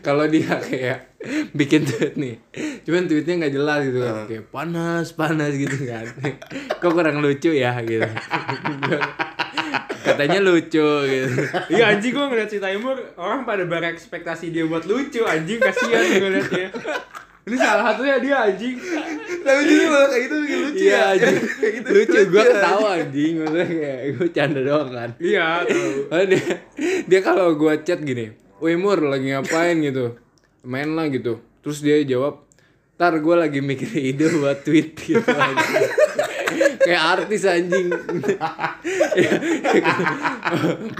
Kalau 0.00 0.24
dia 0.26 0.58
kayak 0.60 0.98
bikin 1.52 1.82
tweet 1.84 2.14
nih, 2.14 2.34
cuman 2.82 3.06
tweetnya 3.06 3.34
nggak 3.36 3.54
jelas 3.54 3.80
gitu 3.82 3.98
kan, 4.00 4.14
kayak 4.24 4.44
panas 4.48 5.06
panas 5.12 5.52
gitu 5.52 5.76
kan. 5.84 6.04
Kok 6.80 6.92
kurang 6.92 7.18
lucu 7.18 7.50
ya 7.50 7.74
gitu. 7.82 8.06
Kata 10.18 10.26
katanya 10.26 10.40
lucu 10.42 10.90
gitu 11.06 11.30
Iya 11.78 11.84
anjing 11.94 12.10
gue 12.10 12.26
ngeliat 12.26 12.50
si 12.50 12.58
Taimur 12.58 12.98
orang 13.14 13.46
pada 13.46 13.62
berekspektasi 13.62 14.50
dia 14.50 14.66
buat 14.66 14.82
lucu 14.82 15.22
anjing 15.22 15.62
kasihan 15.62 16.02
gue 16.02 16.30
liatnya. 16.34 16.68
Ini 17.48 17.56
salah 17.56 17.94
satunya 17.94 18.18
dia 18.18 18.36
anjing. 18.50 18.76
Tapi 19.46 19.60
jadi 19.62 19.84
malah 19.86 20.08
kayak 20.10 20.22
gitu 20.26 20.34
bikin 20.42 20.58
lucu 20.66 20.82
iya 20.82 20.98
ya. 20.98 21.06
anjing 21.14 21.36
gitu 21.78 21.88
lucu 21.94 22.18
gue 22.18 22.42
ya. 22.42 22.50
ketawa 22.50 22.88
anjing 22.98 23.32
maksudnya 23.38 23.66
kayak 23.70 24.02
gue 24.18 24.28
canda 24.34 24.60
doang 24.66 24.90
kan 24.90 25.10
Iya 25.22 25.46
tahu. 25.62 25.90
Dia 26.26 26.42
dia 27.06 27.20
kalau 27.22 27.46
gue 27.54 27.72
chat 27.86 28.02
gini 28.02 28.34
Woi 28.58 28.74
Mur 28.74 28.98
lagi 28.98 29.30
ngapain 29.30 29.78
gitu 29.78 30.18
main 30.66 30.90
lah 30.98 31.06
gitu 31.06 31.38
terus 31.62 31.78
dia 31.78 32.02
jawab 32.02 32.42
Ntar 32.98 33.22
gue 33.22 33.36
lagi 33.38 33.62
mikir 33.62 33.94
ide 33.94 34.26
buat 34.42 34.66
tweet 34.66 34.98
gitu 34.98 35.22
anjing. 35.22 35.86
Kayak 36.88 37.02
artis 37.20 37.44
anjing 37.44 37.92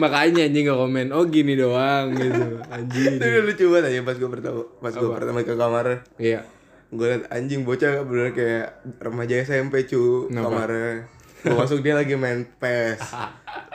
Makanya 0.02 0.44
anjing 0.44 0.64
gak 0.68 0.76
komen 0.76 1.08
Oh 1.16 1.24
gini 1.24 1.56
doang 1.56 2.12
gitu 2.12 2.60
Anjing 2.68 3.16
Itu 3.16 3.26
lucu 3.40 3.64
banget 3.72 3.84
aja 3.88 4.00
pas 4.04 4.16
gue 4.20 4.28
pertama 4.28 4.60
pas 4.84 4.92
gue 4.92 5.08
pertama 5.08 5.40
ke 5.40 5.54
kamar. 5.56 6.04
Iya 6.20 6.44
Gue 6.88 7.06
liat 7.08 7.28
anjing 7.28 7.68
bocah 7.68 8.04
bener 8.04 8.32
kayak 8.32 8.80
remaja 8.96 9.44
SMP 9.44 9.84
cu 9.84 10.24
kamarnya. 10.32 11.04
Gue 11.44 11.52
masuk 11.52 11.84
dia 11.84 11.92
lagi 11.92 12.16
main 12.16 12.48
PES. 12.48 13.12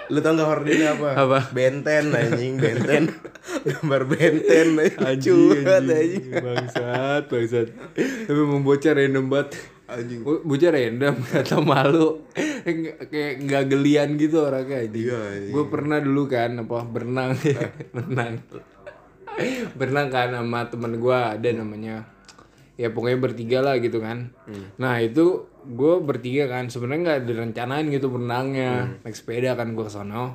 Lu 0.10 0.20
tau 0.20 0.34
gak 0.34 0.50
hordingnya 0.50 0.98
apa? 0.98 1.10
Apa? 1.16 1.40
Benten 1.54 2.10
anjing, 2.10 2.58
benten. 2.58 3.14
Gambar 3.70 4.10
benten 4.10 4.66
lucu 4.76 4.98
Anjing 5.00 5.62
banget 5.62 5.86
anjing 5.94 5.94
anjing. 5.94 6.26
Bangsat 6.42 7.24
Bangsat 7.30 7.68
Tapi 8.26 8.42
bocah 8.66 8.92
random 8.98 9.26
banget 9.30 9.50
Anjing. 9.94 10.22
Bo- 10.26 10.42
Bocah 10.42 10.72
random 10.74 11.16
Kata 11.32 11.58
malu. 11.60 12.22
Kayak 13.08 13.34
nggak 13.44 13.64
gelian 13.70 14.10
gitu 14.18 14.44
orangnya 14.44 14.82
anjing. 14.82 15.06
Iya. 15.08 15.22
Gue 15.50 15.66
pernah 15.68 15.98
dulu 15.98 16.26
kan 16.26 16.58
Apa 16.58 16.82
berenang. 16.84 17.38
Berenang 17.96 18.42
Berenang 19.74 20.08
kan 20.10 20.30
sama 20.32 20.70
temen 20.70 20.98
gue 20.98 21.18
Ada 21.18 21.50
namanya. 21.54 22.06
Ya 22.74 22.90
pokoknya 22.90 23.20
bertiga 23.22 23.60
lah 23.62 23.78
gitu 23.78 24.02
kan. 24.02 24.34
Nah 24.78 24.98
itu 24.98 25.46
gue 25.64 25.94
bertiga 26.02 26.50
kan 26.50 26.68
sebenarnya 26.68 27.02
nggak 27.06 27.22
direncanain 27.30 27.86
gitu 27.88 28.10
berenangnya. 28.10 29.00
Naik 29.02 29.14
sepeda 29.14 29.54
kan 29.54 29.74
gue 29.74 29.86
ke 29.86 29.94
sana 29.94 30.34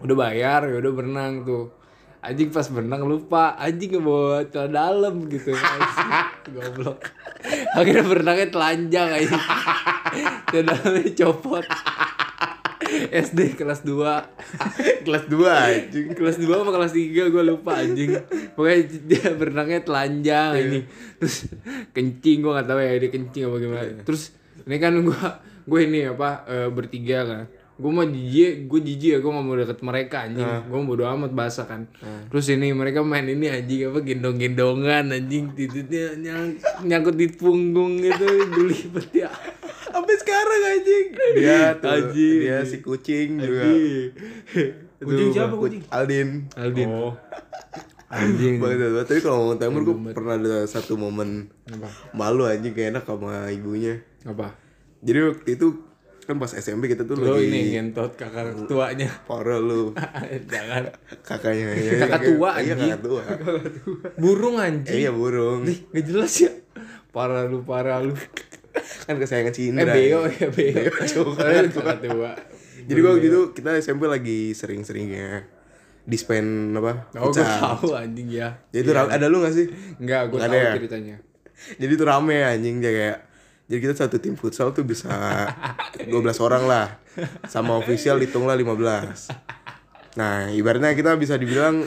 Udah 0.00 0.16
bayar 0.16 0.64
ya 0.64 0.80
udah 0.80 0.92
berenang 0.96 1.44
tuh 1.44 1.79
Anjing 2.20 2.52
pas 2.52 2.68
berenang 2.68 3.08
lupa. 3.08 3.56
Anjing 3.56 3.96
nggak 3.96 4.04
bawa 4.04 4.44
celana 4.52 4.92
dalam 4.92 5.14
gitu. 5.32 5.56
Goblok. 6.54 7.00
Akhirnya 7.72 8.04
berenangnya 8.04 8.48
telanjang 8.52 9.08
anjing. 9.08 9.44
Celana 10.52 10.72
dalamnya 10.76 11.10
copot 11.16 11.64
SD 12.90 13.54
kelas 13.54 13.86
2 13.86 15.06
Kelas 15.06 15.24
2 15.30 15.46
anjing. 15.46 16.06
kelas 16.12 16.36
2 16.42 16.50
apa 16.50 16.70
kelas 16.74 16.92
3 16.92 17.32
gue 17.32 17.42
lupa 17.44 17.80
anjing. 17.80 18.18
Pokoknya 18.52 18.78
dia 19.06 19.24
berenangnya 19.32 19.80
telanjang 19.80 20.50
ini 20.60 20.80
terus 21.16 21.48
kencing 21.96 22.44
gue 22.44 22.52
gak 22.52 22.68
tahu 22.68 22.80
ya 22.80 22.98
dia 23.00 23.10
kencing 23.10 23.42
apa 23.48 23.56
gimana. 23.56 24.02
Terus 24.04 24.22
ini 24.68 24.76
kan 24.76 24.92
gue 25.00 25.20
gue 25.70 25.80
ini 25.86 26.00
apa 26.10 26.44
eh, 26.50 26.68
bertiga 26.68 27.24
kan 27.24 27.42
gue 27.80 27.90
mau 27.90 28.04
jijik 28.04 28.68
gue 28.68 28.80
jijik 28.82 29.10
ya 29.10 29.18
gue 29.18 29.30
gak 29.30 29.42
mau 29.42 29.56
deket 29.56 29.80
mereka 29.80 30.16
anjing 30.22 30.44
gue 30.44 30.78
bodo 30.84 31.08
amat 31.08 31.32
basah 31.32 31.64
kan 31.64 31.88
terus 32.28 32.46
ini 32.46 32.70
mereka 32.70 33.00
main 33.00 33.24
ini 33.24 33.48
anjing 33.48 33.88
apa 33.88 33.98
gendong 34.00 34.36
gendongan 34.36 35.08
anjing 35.08 35.50
titiknya 35.50 36.12
nyang, 36.14 36.44
nyangkut 36.82 37.16
di 37.16 37.26
punggung 37.26 37.98
gitu 37.98 38.26
belibet 38.52 39.08
ya 39.16 39.30
Sampai 39.90 40.14
sekarang 40.14 40.62
anjing. 40.70 41.06
Dia 41.34 41.74
tuh, 41.74 41.90
Anjing. 41.90 42.38
dia 42.40 42.62
si 42.62 42.78
kucing 42.78 43.42
juga. 43.42 43.66
Anjing. 43.66 44.10
Kucing 44.96 45.26
Tuh, 45.26 45.34
siapa 45.34 45.50
Ku- 45.50 45.66
kucing? 45.66 45.82
Aldin. 45.90 46.28
Aldin 46.54 46.86
Oh. 46.86 47.12
anjing 48.14 48.62
Banget, 48.62 48.86
banget. 48.86 49.04
Tapi 49.04 49.18
kalau 49.18 49.36
ngomong 49.42 49.58
Timur 49.58 49.82
gue 49.82 49.96
pernah 50.12 50.34
ada 50.36 50.62
satu 50.64 50.94
momen 50.94 51.50
apa 51.66 51.90
malu 52.12 52.46
anjing 52.46 52.70
gak 52.70 52.86
enak 52.92 53.04
sama 53.04 53.50
ibunya. 53.50 53.98
apa 54.22 54.54
Jadi 55.00 55.18
waktu 55.26 55.50
itu 55.58 55.66
kan 56.30 56.38
pas 56.38 56.52
SMP 56.52 56.86
kita 56.86 57.02
tuh 57.02 57.18
Lo 57.18 57.34
lagi 57.34 57.50
ini 57.50 57.74
ngentot 57.74 58.14
kakak 58.14 58.54
tuanya. 58.64 59.10
parah 59.24 59.58
lu 59.58 59.90
Jangan. 60.46 60.86
kakaknya 61.20 61.66
ya, 61.72 61.92
Kakak 62.00 62.20
tua, 62.28 62.50
iya 62.56 62.74
kakak 62.74 63.00
tua 63.02 63.22
Burung 64.14 64.56
eh, 64.56 64.64
anjing. 64.64 64.94
iya 64.96 65.10
burung 65.10 65.66
Ih, 65.66 65.82
gak 65.88 66.04
jelas 66.04 66.32
ya. 66.38 66.50
Parah 67.08 67.44
lu, 67.44 67.60
parah 67.60 67.98
lu. 67.98 68.14
kan 69.02 69.16
kesayangan 69.16 69.50
si 69.50 69.62
Eh 69.64 69.74
Indra 69.74 69.90
Beo 69.90 70.22
ya 70.24 70.46
Beo. 70.48 70.86
Beo. 70.86 70.92
Soalnya 71.04 71.66
kakak 71.74 71.98
tua. 72.00 72.30
jadi 72.80 72.98
gua 72.98 73.10
waktu 73.12 73.26
itu 73.26 73.40
kita 73.52 73.70
SMP 73.76 74.06
lagi 74.06 74.50
sering-seringnya 74.52 75.44
dispen 76.02 76.70
apa 76.72 77.10
Oh, 77.14 77.28
gue 77.28 77.38
tahu 77.38 77.92
anjing 77.92 78.30
ya. 78.30 78.56
jadi 78.68 78.80
itu 78.80 78.90
ra- 78.90 79.10
ada 79.10 79.26
lu 79.26 79.38
gak 79.40 79.52
sih 79.52 79.66
Enggak, 79.96 80.30
gue 80.30 80.38
tahu 80.38 80.54
ya? 80.54 80.72
ceritanya. 80.74 81.16
jadi 81.76 81.92
itu 81.92 82.04
rame 82.04 82.38
anjing 82.40 82.78
dia 82.78 82.90
kayak 82.90 83.18
jadi 83.70 83.78
kita 83.86 83.94
satu 83.94 84.18
tim 84.18 84.34
futsal 84.34 84.74
tuh 84.74 84.82
bisa 84.82 85.06
12 86.02 86.10
orang 86.42 86.66
lah. 86.66 86.98
Sama 87.46 87.78
official 87.78 88.18
hitunglah 88.18 88.58
15 88.58 89.50
nah 90.18 90.50
ibaratnya 90.50 90.90
kita 90.98 91.14
bisa 91.14 91.38
dibilang 91.38 91.86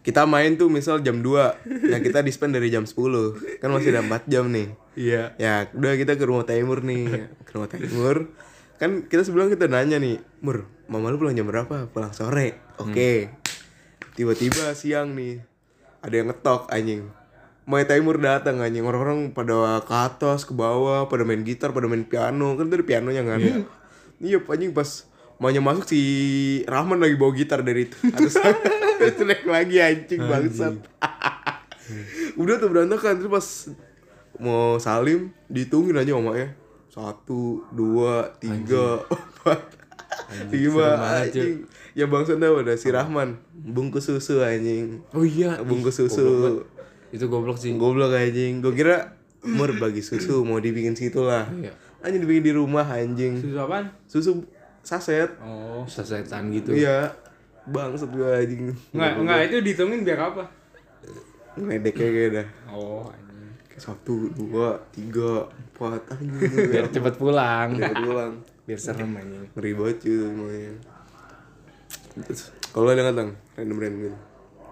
kita 0.00 0.24
main 0.24 0.56
tuh 0.56 0.72
misal 0.72 1.02
jam 1.04 1.20
2 1.20 1.92
nah 1.92 1.98
kita 2.00 2.24
dispen 2.24 2.54
dari 2.54 2.72
jam 2.72 2.88
10 2.88 3.60
kan 3.60 3.68
masih 3.68 3.92
ada 3.92 4.00
4 4.06 4.32
jam 4.32 4.48
nih. 4.48 4.72
Iya. 4.96 5.36
ya 5.36 5.68
udah 5.76 5.92
kita 5.98 6.16
ke 6.16 6.24
rumah 6.24 6.48
Timur 6.48 6.80
nih. 6.80 7.28
Ke 7.44 7.50
rumah 7.52 7.68
Timur 7.68 8.32
kan 8.80 9.04
kita 9.08 9.24
sebelum 9.24 9.52
kita 9.52 9.68
nanya 9.68 10.00
nih 10.00 10.20
Mur 10.40 10.68
mama 10.88 11.12
lu 11.12 11.20
pulang 11.20 11.36
jam 11.36 11.44
berapa? 11.44 11.90
Pulang 11.92 12.16
sore. 12.16 12.56
Oke. 12.80 13.28
Tiba-tiba 14.16 14.72
siang 14.72 15.12
nih 15.12 15.44
ada 16.00 16.14
yang 16.16 16.32
ngetok 16.32 16.72
anjing 16.72 17.12
Mai 17.66 17.82
Timur 17.82 18.22
datang 18.22 18.62
anjing. 18.62 18.86
Orang-orang 18.86 19.34
pada 19.34 19.82
ke 19.82 19.90
atas 19.90 20.46
ke 20.46 20.54
bawah 20.54 21.10
pada 21.10 21.26
main 21.26 21.42
gitar 21.42 21.74
pada 21.74 21.90
main 21.90 22.06
piano. 22.06 22.54
Kan 22.54 22.70
ada 22.70 22.86
pianonya 22.86 23.26
kan? 23.26 23.42
Iya. 24.22 24.38
Anjing 24.38 24.70
pas 24.70 25.10
maunya 25.42 25.58
masuk 25.58 25.84
si 25.90 26.00
Rahman 26.64 27.02
lagi 27.02 27.18
bawa 27.18 27.34
gitar 27.34 27.66
dari 27.66 27.90
itu. 27.90 27.98
Atas 28.14 28.38
terus 29.02 29.18
naik 29.18 29.42
lagi 29.50 29.82
anjing 29.82 30.22
bangsat. 30.22 30.78
Udah 32.40 32.54
tuh 32.62 32.70
berantakan. 32.70 33.18
Terus 33.18 33.32
pas 33.34 33.46
mau 34.38 34.78
salim 34.78 35.34
dihitungin 35.50 35.98
aja 35.98 36.14
omaknya 36.14 36.54
satu 36.86 37.66
dua 37.74 38.30
tiga 38.38 39.02
empat. 39.10 39.60
Lima 40.54 41.18
anjing. 41.18 41.66
Ya 41.98 42.06
bangsa 42.06 42.38
tahu 42.38 42.62
ada 42.62 42.78
si 42.78 42.94
Rahman 42.94 43.42
bungkus 43.50 44.06
susu 44.06 44.38
anjing. 44.38 45.02
Oh 45.10 45.26
iya. 45.26 45.58
bungkus 45.66 45.98
susu. 45.98 46.62
Itu 47.16 47.26
goblok 47.26 47.56
sih. 47.56 47.72
goblok 47.74 48.12
anjing 48.12 48.60
gue 48.60 48.72
kira 48.72 49.16
mur 49.42 49.72
bagi 49.74 50.00
susu 50.00 50.42
mau 50.42 50.58
dibikin 50.58 50.92
situ 50.92 51.20
lah 51.20 51.48
Iya. 51.48 51.72
anjing 52.00 52.20
dibikin 52.20 52.42
di 52.42 52.52
rumah 52.52 52.84
anjing 52.84 53.38
Susu 53.38 53.56
apaan? 53.56 53.88
susu 54.04 54.32
saset 54.80 55.30
Oh. 55.38 55.82
Sasetan 55.84 56.50
gitu. 56.50 56.70
iya 56.70 57.08
bangsat 57.64 58.06
gue 58.08 58.22
anjing 58.22 58.70
Enggak, 58.92 59.12
enggak 59.16 59.38
itu 59.44 59.56
dihitungin 59.60 60.00
biar 60.02 60.20
apa? 60.28 60.44
ngedek 61.56 61.94
kayak 61.94 62.28
dah 62.34 62.46
Oh, 62.68 63.06
anjing. 63.06 63.50
Satu 63.76 64.28
dua 64.30 64.76
tiga 64.88 65.46
empat 65.48 66.04
anjing 66.10 66.32
Biar 66.68 66.86
cepet 66.86 67.14
pulang. 67.14 67.72
Cepet 67.72 67.96
pulang 67.98 68.32
Biar 68.62 68.78
serem 68.78 69.10
anjing. 69.10 69.46
ngeri 69.50 69.72
banget 69.72 69.96
cuy 70.00 70.16
semuanya 70.18 70.72
Terus, 72.18 72.42
kalau 72.66 72.88
ada 72.88 73.02
nggak 73.02 73.14
tang 73.14 73.30
random 73.54 73.76
random 73.78 74.00
gitu 74.02 74.18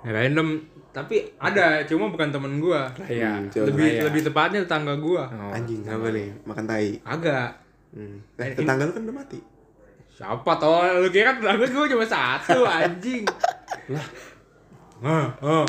Random, 0.05 0.49
tapi 0.95 1.27
ada, 1.43 1.83
cuma 1.91 2.07
bukan 2.07 2.31
temen 2.31 2.63
gua. 2.63 2.87
Iya. 3.11 3.43
Hmm, 3.43 3.51
coba. 3.51 3.67
Lebih 3.75 3.89
Raya. 3.91 4.03
lebih 4.07 4.21
tepatnya 4.23 4.61
tetangga 4.63 4.95
gua. 4.95 5.27
Oh. 5.27 5.51
anjing 5.51 5.83
apa 5.83 6.07
nih 6.15 6.29
makan 6.47 6.65
tai 6.65 6.95
Agak. 7.03 7.51
hmm. 7.91 8.39
eh, 8.39 8.55
tetangga 8.55 8.87
lu 8.87 8.93
kan 8.95 9.03
udah 9.03 9.17
mati 9.19 9.39
Siapa 10.15 10.51
toh? 10.63 10.79
Lu 11.03 11.11
kira 11.11 11.35
tetangga 11.35 11.67
gua 11.67 11.87
cuma 11.91 12.07
satu 12.07 12.63
anjing. 12.79 13.27
Lah. 13.91 14.07
Hah, 15.03 15.27
hah. 15.43 15.67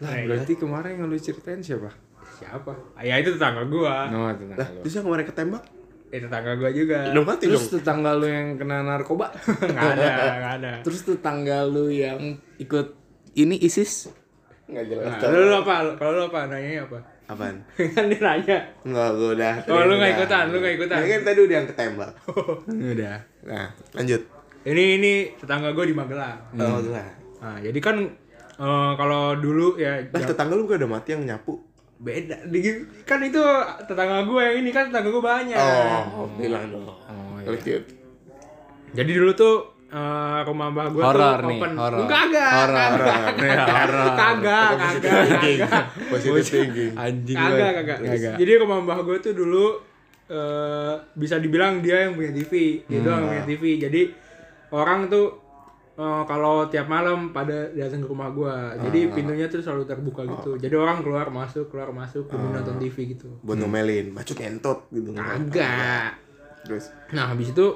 Lah, 0.00 0.12
berarti 0.24 0.54
kemarin 0.54 0.96
yang 0.96 1.10
lu 1.10 1.18
ceritain 1.18 1.58
siapa? 1.58 1.90
Siapa? 2.38 2.70
Ah, 2.94 3.02
ya 3.02 3.18
itu 3.18 3.34
tetangga 3.34 3.66
gua. 3.66 4.06
No, 4.06 4.30
lah 4.30 4.38
tetangga 4.38 4.70
lu. 4.70 4.80
terus 4.86 4.94
yang 4.94 5.04
kemarin 5.10 5.26
ketembak 5.26 5.64
Eh 6.10 6.18
tetangga 6.18 6.52
gua 6.54 6.70
juga. 6.70 6.98
udah 7.10 7.22
mati 7.22 7.46
Terus 7.46 7.66
dong 7.66 7.82
tetangga 7.82 8.10
lu 8.14 8.26
yang 8.26 8.54
kena 8.54 8.82
narkoba? 8.82 9.30
Enggak 9.66 9.90
ada, 9.94 10.06
enggak 10.38 10.54
ada. 10.62 10.70
Terus 10.86 11.00
tetangga 11.02 11.58
lu 11.66 11.86
yang 11.86 12.38
ikut 12.58 12.86
ini 13.34 13.58
ISIS? 13.58 14.10
Nggak 14.70 14.86
jelas 14.86 15.04
Nah, 15.06 15.28
lu, 15.28 15.38
lu 15.42 15.54
apa? 15.56 15.74
Kalau 15.94 16.12
lu 16.12 16.22
apa? 16.24 16.38
Nanya 16.46 16.82
apa? 16.82 16.98
apaan 17.26 17.56
kan 17.94 18.04
dia 18.06 18.18
nanya. 18.18 18.58
nggak 18.82 19.08
gue 19.12 19.30
udah 19.34 19.54
Oh, 19.66 19.82
lu 19.84 19.94
nggak 19.94 20.10
Udah. 20.10 20.18
ikutan, 20.18 20.44
lu 20.46 20.56
nggak 20.58 20.74
ikutan. 20.76 20.98
Kan 21.00 21.22
tadi 21.22 21.40
udah 21.40 21.56
yang 21.56 21.68
ketembak 21.68 22.10
Udah. 22.92 23.16
nah 23.44 23.66
lanjut 23.92 24.20
Ini 24.60 24.84
ini 24.96 25.12
tetangga 25.34 25.70
gua 25.70 25.84
di 25.84 25.94
Magelang. 25.94 26.36
oh 26.52 26.78
lah 26.84 27.06
Nah, 27.40 27.56
jadi 27.56 27.78
kan 27.78 27.96
eh, 28.56 28.92
kalau 28.94 29.32
dulu 29.34 29.78
ya 29.78 30.02
lah 30.04 30.20
tetangga 30.20 30.52
lu 30.52 30.66
bukan 30.66 30.76
udah 30.76 30.90
mati 30.92 31.14
yang 31.14 31.24
nyapu 31.24 31.54
beda 31.96 32.36
kan 33.04 33.20
itu 33.20 33.40
tetangga 33.84 34.24
gue 34.24 34.40
yang 34.40 34.56
ini 34.58 34.70
kan 34.70 34.88
tetangga 34.88 35.08
gue 35.08 35.20
banyak 35.22 35.56
oh 35.56 36.24
bilang 36.34 36.64
dong 36.66 36.88
Oh, 36.88 37.36
iya. 37.38 37.52
lanjut 37.52 37.82
jadi 38.90 39.10
dulu 39.14 39.32
tuh 39.32 39.54
eh, 39.90 40.40
rumah 40.42 40.66
mbah 40.70 40.86
gue 40.88 41.02
tuh 41.02 41.08
Horor 41.10 41.38
nih, 41.42 41.58
open. 41.58 41.72
horor. 41.74 42.00
Enggak, 42.00 42.22
enggak. 42.24 42.46
Ya, 42.46 42.56
horor. 42.56 42.78
kagak, 42.78 44.70
kagak, 44.70 44.70
kagak. 45.34 45.84
Positive 46.08 46.46
thinking. 46.46 46.92
Anjing 46.94 47.36
Kagak, 47.36 47.70
kagak. 47.76 47.98
Kagak. 48.00 48.34
Jadi 48.38 48.52
rumah 48.56 48.78
mbah 48.80 48.98
gue 49.00 49.16
tuh 49.18 49.34
dulu 49.34 49.66
eh 50.30 50.94
bisa 51.12 51.36
dibilang 51.36 51.82
dia 51.82 52.06
yang 52.06 52.14
punya 52.14 52.30
TV, 52.30 52.52
dia 52.86 52.98
doang 53.00 53.18
yang 53.20 53.30
punya 53.34 53.44
TV. 53.48 53.62
Jadi 53.82 54.02
orang 54.70 55.10
tuh 55.10 55.26
eh, 55.96 56.22
kalau 56.24 56.70
tiap 56.70 56.86
malam 56.86 57.34
pada 57.34 57.66
datang 57.68 57.98
ke 57.98 58.06
rumah 58.06 58.30
gue, 58.30 58.54
jadi 58.86 59.10
pintunya 59.10 59.50
tuh 59.50 59.58
selalu 59.58 59.84
terbuka 59.84 60.22
gitu. 60.22 60.54
Jadi 60.54 60.70
orang 60.72 61.02
keluar 61.02 61.26
masuk, 61.28 61.66
keluar 61.66 61.90
masuk, 61.90 62.30
demi 62.30 62.46
nonton 62.48 62.78
TV 62.78 63.10
gitu. 63.10 63.26
Buat 63.42 63.58
ngomelin, 63.58 64.14
bacot 64.14 64.38
entot 64.38 64.86
gitu. 64.88 65.10
Kagak. 65.12 66.14
Terus 66.62 66.94
Nah 67.10 67.26
habis 67.26 67.50
itu 67.50 67.66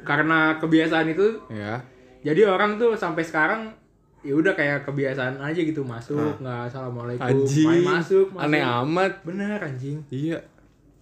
karena 0.00 0.38
kebiasaan 0.56 1.08
itu 1.08 1.26
Ya. 1.48 1.82
jadi 2.22 2.46
orang 2.46 2.76
tuh 2.76 2.94
sampai 2.94 3.20
sekarang 3.20 3.72
ya 4.18 4.32
udah 4.32 4.52
kayak 4.52 4.82
kebiasaan 4.82 5.38
aja 5.38 5.56
gitu 5.56 5.80
masuk 5.80 6.38
nggak 6.38 6.60
assalamualaikum 6.66 7.22
Anjing. 7.24 7.64
main 7.64 7.82
masuk, 7.96 8.26
masuk. 8.28 8.44
Aneh 8.44 8.62
amat. 8.62 9.12
bener 9.22 9.58
anjing 9.58 9.98
Iya. 10.08 10.38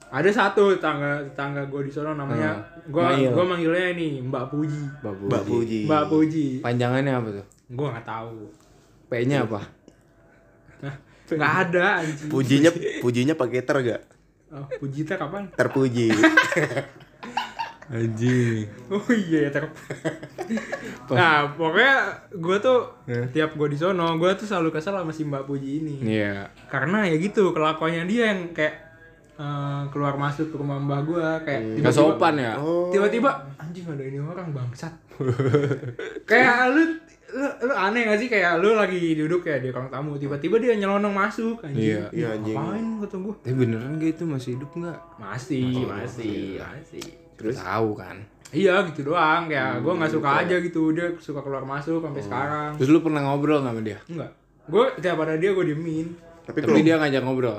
ada 0.07 0.29
satu 0.29 0.71
tetangga 0.71 1.19
tetangga 1.25 1.65
gue 1.65 1.83
di 1.83 1.91
sana 1.91 2.13
namanya 2.13 2.55
gue 2.85 3.03
Mail. 3.03 3.33
gue 3.33 3.45
manggilnya 3.45 3.87
ini 3.91 4.21
Mbak 4.23 4.45
Puji 4.49 4.83
Babu. 5.01 5.27
Mbak 5.27 5.43
Puji. 5.45 5.81
Mbak 5.85 6.05
Puji 6.07 6.47
Panjangannya 6.61 7.13
apa 7.13 7.29
tuh? 7.33 7.47
gue 7.67 7.87
nggak 7.89 8.07
tahu 8.07 8.37
P-nya 9.07 9.43
apa? 9.43 9.61
Nggak 11.29 11.55
ada 11.65 11.87
anjing 11.99 12.29
Pujinya 12.29 12.71
pujinya 13.01 13.35
pakai 13.35 13.61
ter 13.61 13.77
gak? 13.81 14.03
oh, 14.49 14.67
Puji 14.79 15.03
teh 15.03 15.15
kapan 15.15 15.51
Terpuji. 15.53 16.07
Anjing. 17.89 18.67
oh 18.89 19.07
iya 19.11 19.47
ya 19.47 19.51
ter 19.51 19.63
nah 21.09 21.47
pokoknya 21.49 21.95
gue 22.33 22.57
tuh 22.59 22.79
tiap 23.31 23.53
gue 23.53 23.69
di 23.69 23.77
sono 23.77 24.15
gue 24.15 24.31
tuh 24.33 24.43
selalu 24.45 24.71
kesel 24.71 24.95
sama 24.95 25.11
si 25.11 25.23
Mbak 25.23 25.45
Puji 25.45 25.71
ini 25.81 25.95
Iya. 26.03 26.51
karena 26.67 27.05
ya 27.05 27.15
gitu 27.17 27.51
kelakuannya 27.51 28.05
dia 28.05 28.33
yang 28.33 28.51
kayak 28.51 28.75
eh, 29.35 29.83
keluar 29.89 30.15
masuk 30.15 30.49
ke 30.49 30.57
rumah 30.57 30.79
mbah 30.79 31.01
gua 31.01 31.39
kayak 31.41 31.79
Gak 31.79 31.93
tiba-tiba- 31.93 32.17
sopan 32.17 32.35
ya? 32.37 32.53
Oh. 32.57 32.89
tiba-tiba 32.89 33.31
anjing 33.57 33.85
ada 33.85 34.03
ini 34.03 34.19
orang 34.19 34.49
bangsat 34.51 34.91
kayak 36.25 36.55
lu, 36.69 36.83
lu 37.33 37.47
lu 37.63 37.75
aneh 37.77 38.03
gak 38.05 38.17
sih 38.17 38.27
kayak 38.27 38.59
lu 38.59 38.73
lagi 38.73 39.13
duduk 39.15 39.45
ya 39.45 39.59
di 39.59 39.69
ruang 39.69 39.87
tamu 39.87 40.17
tiba-tiba 40.17 40.57
dia 40.57 40.73
nyelonong 40.75 41.13
masuk 41.13 41.61
anjing 41.63 41.87
Iya. 41.93 42.03
Iya, 42.11 42.27
anjing. 42.35 42.57
ngapain 42.57 42.87
kata 42.99 43.17
gua 43.19 43.35
Tapi 43.39 43.55
beneran 43.55 43.93
gak 43.95 44.11
itu 44.11 44.25
masih 44.25 44.51
hidup 44.57 44.71
nggak? 44.75 44.99
masih 45.17 45.65
masih 45.85 46.37
masih 46.59 47.05
Terus 47.37 47.57
tahu 47.57 47.93
kan. 47.95 48.17
iya 48.49 48.79
gitu 48.87 49.07
doang 49.07 49.47
kayak 49.47 49.81
gua 49.81 49.93
nggak 49.95 50.13
suka 50.13 50.31
aja 50.41 50.57
gitu 50.57 50.91
dia 50.91 51.11
suka 51.17 51.41
keluar 51.41 51.63
masuk 51.63 51.99
sampai 52.01 52.23
sekarang 52.23 52.71
Terus 52.75 52.89
lu 52.89 53.01
pernah 53.01 53.21
ngobrol 53.23 53.61
nggak 53.61 53.71
sama 53.71 53.83
dia? 53.83 53.99
enggak 54.07 54.31
gua 54.67 54.85
tiap 54.97 55.19
ada 55.19 55.35
dia 55.35 55.51
gua 55.51 55.63
diemin 55.63 56.07
Tapi 56.43 56.59
Tapi 56.59 56.71
kalau 56.71 56.81
dia 56.81 56.97
ngajak 56.97 57.23
ngobrol. 57.23 57.59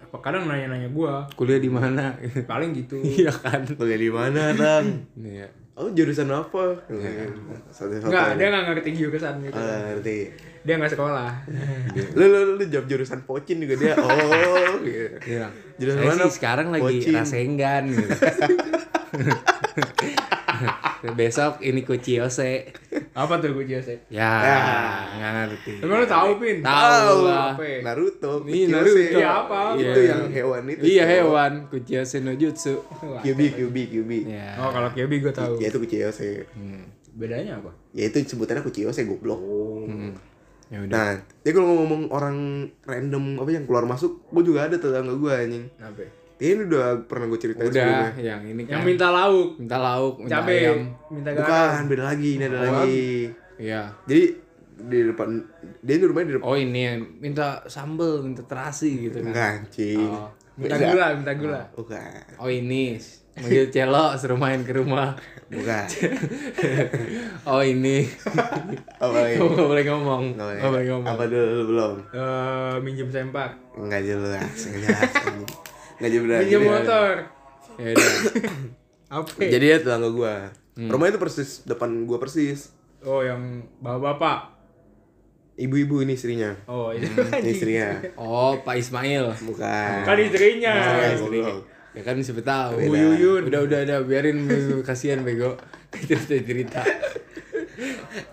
apa 0.00 0.16
kadang 0.20 0.44
nanya-nanya 0.44 0.88
gua 0.88 1.24
Kuliah 1.32 1.56
di 1.56 1.68
mana? 1.68 2.14
paling 2.50 2.70
gitu 2.74 3.00
Iya 3.16 3.32
kan. 3.32 3.64
kuliah 3.64 3.96
di 3.96 4.10
mana, 4.10 4.52
Tang? 4.52 4.86
Iya. 5.16 5.48
Oh, 5.72 5.88
jurusan 5.88 6.28
apa? 6.28 6.76
Enggak, 6.84 8.36
dia 8.36 8.46
nggak 8.46 8.64
ngerti 8.68 8.90
jurusan 8.92 9.40
gitu. 9.40 9.56
Ah, 9.56 9.88
ngerti. 9.88 10.28
Dia 10.60 10.74
nggak 10.76 10.92
sekolah. 10.92 11.30
Lu, 12.12 12.24
lu, 12.26 12.38
lu 12.54 12.64
jawab 12.66 12.84
jurusan 12.84 13.24
pocin 13.24 13.56
juga 13.58 13.74
dia. 13.78 13.94
Oh, 13.96 14.76
gitu. 14.78 15.16
Iya. 15.32 15.48
Jurusan 15.74 15.96
Saya 15.98 16.10
mana? 16.12 16.22
sih 16.22 16.32
sekarang 16.36 16.66
lagi 16.68 16.84
Pocin. 17.00 17.12
rasenggan 17.14 17.82
gitu. 17.88 18.12
Besok 21.16 21.64
ini 21.64 21.80
kuciose. 21.80 22.68
Apa 23.16 23.40
tuh 23.40 23.56
gue 23.56 23.64
jasa? 23.64 23.96
Ya, 24.12 24.28
nggak 25.16 25.30
ngerti. 25.32 25.72
Emang 25.80 26.04
lu 26.04 26.06
tahu, 26.06 26.30
Pin? 26.36 26.60
Tahu 26.60 27.16
lah. 27.24 27.56
Apa? 27.56 27.64
ya? 27.64 27.80
Naruto. 27.80 28.44
Ini. 28.44 28.68
Naruto. 28.68 29.00
Iya, 29.16 29.28
apa? 29.44 29.60
Itu 29.80 30.00
Iya. 30.00 30.12
yang 30.12 30.22
hewan 30.28 30.62
itu. 30.68 30.82
Iya 30.84 31.04
hewan, 31.08 31.52
kuciose 31.72 32.20
no 32.20 32.36
jutsu. 32.36 32.84
Kyubi, 33.24 33.56
kyubi, 33.56 33.82
kyubi. 33.88 34.18
Ya. 34.28 34.60
Oh, 34.60 34.68
kalau 34.68 34.92
Kyobi 34.92 35.24
gue 35.24 35.32
tahu. 35.32 35.56
Ya 35.56 35.72
itu 35.72 35.80
kuciyose. 35.80 36.44
Hmm. 36.52 36.84
Bedanya 37.16 37.58
apa? 37.58 37.72
Ya 37.96 38.06
itu 38.06 38.20
sebutannya 38.22 38.60
kuciyose 38.60 39.08
goblok. 39.08 39.40
Hmm. 39.88 40.12
Ya 40.70 40.78
udah. 40.84 40.92
Nah, 40.92 41.10
dia 41.42 41.50
kalau 41.50 41.82
ngomong 41.82 42.12
orang 42.14 42.36
random 42.86 43.42
apa 43.42 43.50
yang 43.50 43.64
keluar 43.66 43.82
masuk, 43.88 44.22
gue 44.30 44.42
juga 44.46 44.68
ada 44.70 44.76
tetangga 44.78 45.16
gue 45.16 45.32
anjing. 45.32 45.64
Apa? 45.82 46.04
Dia 46.40 46.48
ini 46.50 46.62
udah 46.64 47.04
pernah 47.04 47.28
gue 47.28 47.36
ceritain 47.38 47.68
Udah, 47.68 47.84
sebelumnya. 47.84 48.12
yang 48.18 48.40
ini 48.42 48.62
kan. 48.64 48.72
Yang 48.72 48.82
minta 48.88 49.06
lauk, 49.08 49.48
minta 49.54 49.76
lauk, 49.76 50.14
minta 50.18 50.40
cabe, 50.40 50.56
ayam. 50.56 50.80
minta 51.08 51.30
garam. 51.30 51.44
Bukan, 51.44 51.80
beda 51.86 52.04
lagi, 52.06 52.30
ini 52.32 52.44
ada 52.44 52.56
Oh, 52.56 52.64
lagi. 52.64 53.04
Iya. 53.54 53.82
Jadi 54.02 54.22
di 54.80 54.98
depan 55.04 55.28
dia 55.78 55.94
di 55.94 56.06
rumahnya 56.06 56.26
di 56.26 56.34
depan. 56.34 56.46
Oh 56.46 56.56
ini 56.56 56.80
yang 56.80 56.98
minta 57.20 57.46
sambel, 57.66 58.24
minta 58.24 58.40
terasi 58.42 58.88
gitu 59.04 59.20
kan. 59.20 59.28
Enggak, 59.28 59.48
anjing. 59.60 60.00
Oh. 60.02 60.32
Minta 60.56 60.74
Beda. 60.74 60.86
gula, 60.88 61.06
minta 61.14 61.32
gula. 61.34 61.60
Bukan. 61.70 62.24
Oh 62.36 62.48
ini 62.48 62.96
manggil 63.32 63.68
celo 63.68 64.16
suruh 64.16 64.36
main 64.36 64.60
ke 64.60 64.72
rumah. 64.74 65.12
Bukan. 65.46 65.86
Oh 67.42 67.60
ini. 67.60 68.04
Apa? 69.02 69.16
Kamu 69.32 69.48
gak 69.50 69.64
boleh 69.66 69.84
ngomong. 69.86 70.24
Boleh. 70.36 70.56
Gak 70.56 70.70
boleh 70.70 70.86
ngomong. 70.86 71.08
Apa 71.10 71.24
dulu 71.24 71.62
belum? 71.66 71.94
Eh, 72.12 72.74
minjem 72.80 73.08
sempak. 73.08 73.56
Enggak 73.74 74.04
jelas, 74.04 74.40
enggak 74.66 75.08
jelas. 75.08 75.10
Jelas. 76.02 76.40
Minjem 76.40 76.56
Jadi- 76.56 76.70
motor. 76.70 77.12
Ya 77.76 77.88
udah. 77.92 78.10
Apa? 79.16 79.30
Jadi 79.38 79.64
ya 79.66 79.76
tetangga 79.78 80.08
gua. 80.08 80.34
Rumahnya 80.72 81.12
itu 81.12 81.20
persis 81.20 81.50
depan 81.62 82.06
gua 82.06 82.16
persis. 82.16 82.72
Oh, 83.00 83.20
yang 83.20 83.40
bapak-bapak. 83.78 84.56
Ibu-ibu 85.56 86.00
ini 86.00 86.14
istrinya. 86.14 86.56
Oh, 86.64 86.88
itu 86.88 87.04
Ini 87.04 87.20
anjing. 87.26 87.52
istrinya. 87.52 87.88
Oh 88.16 88.56
Pak 88.58 88.76
Ismail. 88.76 89.28
Bukan. 89.44 89.92
Kan 90.04 90.16
istrinya. 90.16 90.72
Istrinya, 90.72 91.08
istri. 91.10 91.38
goblok. 91.38 91.60
Ya 91.90 92.00
kan 92.00 92.16
siapa 92.16 92.40
tahu. 92.40 92.72
Bu 92.80 92.94
Yuyun. 92.94 93.42
Udah 93.44 93.60
udah 93.60 93.78
udah 93.82 93.98
biarin 94.00 94.46
kasihan 94.80 95.20
bego. 95.20 95.60
Cerita 95.92 96.32
cerita. 96.38 96.80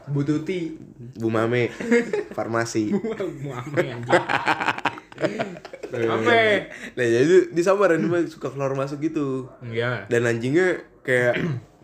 Bu 0.07 0.23
Tuti. 0.23 0.77
Bu 1.17 1.27
Mame. 1.27 1.67
Farmasi. 2.31 2.95
Muame 3.41 3.81
anjing. 3.89 4.07
Apa? 5.91 6.31
Nah, 6.97 7.05
jadi 7.05 7.35
di 7.51 7.61
Samar 7.63 7.95
ini 7.95 8.07
mah 8.07 8.21
suka 8.27 8.51
keluar 8.51 8.73
masuk 8.75 8.99
gitu. 9.03 9.47
Iya. 9.63 10.05
Dan 10.11 10.27
anjingnya 10.27 10.83
kayak 11.03 11.35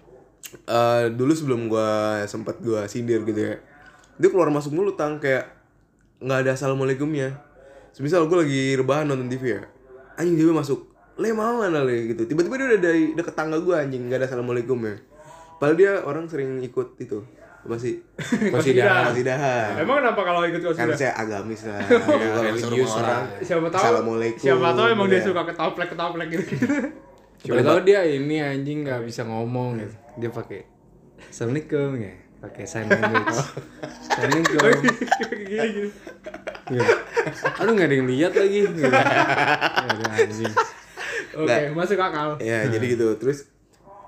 eh 0.70 1.04
dulu 1.14 1.34
sebelum 1.34 1.72
gua 1.72 2.22
sempat 2.28 2.60
gua 2.60 2.86
sindir 2.92 3.24
gitu 3.24 3.40
ya. 3.40 3.56
Dia 4.20 4.30
keluar 4.30 4.52
masuk 4.54 4.76
mulu 4.76 4.94
tang 4.94 5.18
kayak 5.18 5.50
nggak 6.24 6.40
ada 6.48 6.52
assalamualaikumnya. 6.56 7.40
Semisal 7.94 8.26
gue 8.26 8.38
lagi 8.42 8.64
rebahan 8.74 9.06
nonton 9.06 9.30
TV 9.30 9.60
ya. 9.60 9.62
Anjing 10.18 10.38
dia 10.38 10.50
masuk. 10.50 10.90
Le 11.14 11.30
mau 11.30 11.62
mana 11.62 11.86
le 11.86 12.10
gitu. 12.10 12.26
Tiba-tiba 12.26 12.58
dia 12.58 12.68
udah 12.74 12.82
dari 12.82 13.04
deket 13.14 13.34
tangga 13.38 13.62
gua 13.62 13.86
anjing 13.86 14.10
nggak 14.10 14.24
ada 14.24 14.28
assalamualaikumnya. 14.30 14.98
Padahal 15.62 15.78
dia 15.78 15.92
orang 16.02 16.26
sering 16.26 16.60
ikut 16.66 16.98
itu. 16.98 17.22
Apa 17.64 17.76
sih? 17.76 17.96
Kosidahan. 18.52 19.10
Kosidahan. 19.10 19.80
Emang 19.80 19.98
kenapa 20.00 20.22
kalau 20.22 20.44
ikut 20.44 20.60
kau 20.60 20.74
Kan 20.74 20.92
saya 20.92 21.16
agamis 21.16 21.64
lah. 21.64 21.80
Ya, 21.88 21.96
kalau 22.04 22.44
religius 22.44 22.68
suruh 22.68 22.84
lah. 22.84 23.00
orang. 23.00 23.24
Siapa 23.40 23.68
tahu? 23.70 23.80
Assalamualaikum. 23.80 24.44
Siapa 24.44 24.68
tahu 24.70 24.88
emang 24.90 25.08
dia 25.08 25.16
Ya. 25.16 25.24
suka 25.24 25.42
ketoplek 25.46 25.88
ketoplek 25.90 26.28
gitu. 26.30 26.44
Coba 27.44 27.60
tahu 27.62 27.80
dia 27.84 28.00
ini 28.04 28.36
anjing 28.38 28.84
nggak 28.84 29.04
bisa 29.04 29.24
ngomong 29.24 29.80
gitu. 29.80 29.96
Dia 30.18 30.30
pakai 30.30 30.60
Assalamualaikum 31.24 31.90
ya. 31.98 32.14
Pakai 32.42 32.64
sign 32.64 32.86
language. 32.86 33.40
Assalamualaikum. 34.12 34.84
Gini 35.24 35.44
gini. 35.48 35.90
Gitu. 36.68 36.94
Aduh 37.58 37.72
nggak 37.72 37.88
ada 37.88 37.96
yang 37.96 38.08
lihat 38.08 38.32
lagi. 38.34 38.60
Gitu. 38.66 38.82
Aduh, 38.84 40.08
anjing. 40.10 40.54
Oke, 41.34 41.56
masuk 41.72 41.96
akal. 41.98 42.36
Ya 42.38 42.68
jadi 42.68 42.86
gitu 42.86 43.08
terus 43.16 43.48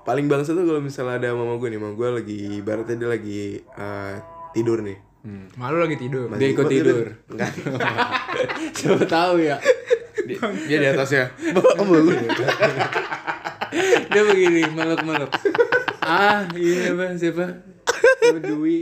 paling 0.06 0.30
bangsa 0.30 0.54
tuh 0.54 0.62
kalau 0.62 0.78
misalnya 0.78 1.18
ada 1.18 1.28
mama 1.34 1.58
gue 1.58 1.68
nih 1.68 1.80
mama 1.82 1.92
gue 1.92 2.08
lagi 2.14 2.36
ibaratnya 2.56 2.94
dia 2.96 3.08
lagi 3.10 3.40
eh, 3.60 4.14
tidur 4.52 4.80
nih 4.80 4.98
Hmm. 5.26 5.50
Malu 5.58 5.82
lagi 5.82 5.98
tidur. 5.98 6.30
Dia 6.38 6.54
ikut 6.54 6.70
tidur. 6.70 7.10
enggak 7.34 7.50
Siapa 8.78 9.10
tahu 9.10 9.42
ya. 9.42 9.58
dia, 10.22 10.38
dia 10.70 10.78
di 10.78 10.86
atasnya 10.86 11.34
bapak 11.50 11.82
kamu 11.82 12.14
Dia 14.06 14.22
begini 14.22 14.70
meluk-meluk. 14.70 15.34
Ah, 15.98 16.46
ini 16.54 16.94
apa 16.94 17.18
siapa? 17.18 17.58
Dwi, 18.22 18.38
Dwi. 18.38 18.78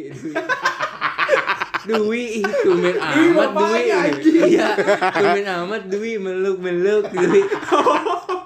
Dwi, 1.89 2.25
tumen 2.61 2.97
amat 3.01 3.51
Dwi. 3.57 3.83
anjing. 3.89 4.45
Iya, 4.45 4.69
tumen 5.17 5.47
amat 5.49 5.83
Dwi 5.89 6.13
meluk-meluk 6.21 7.09
Dwi. 7.09 7.41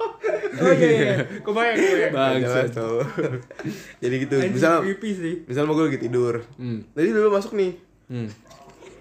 Oh 0.59 0.73
iya 0.75 0.89
iya. 0.91 1.15
Kebayang 1.47 1.77
kebayang. 1.77 2.13
Bangsat. 2.13 2.43
Jelas 2.43 2.71
tuh. 2.79 2.99
jadi 4.03 4.15
gitu. 4.19 4.37
Misal 4.51 4.75
misal 5.47 5.63
mau 5.65 5.75
gue 5.75 5.85
lagi 5.89 6.01
tidur. 6.01 6.43
Hmm. 6.59 6.83
tadi 6.93 7.11
dulu 7.11 7.31
masuk 7.31 7.55
nih. 7.55 7.73
Hmm. 8.09 8.29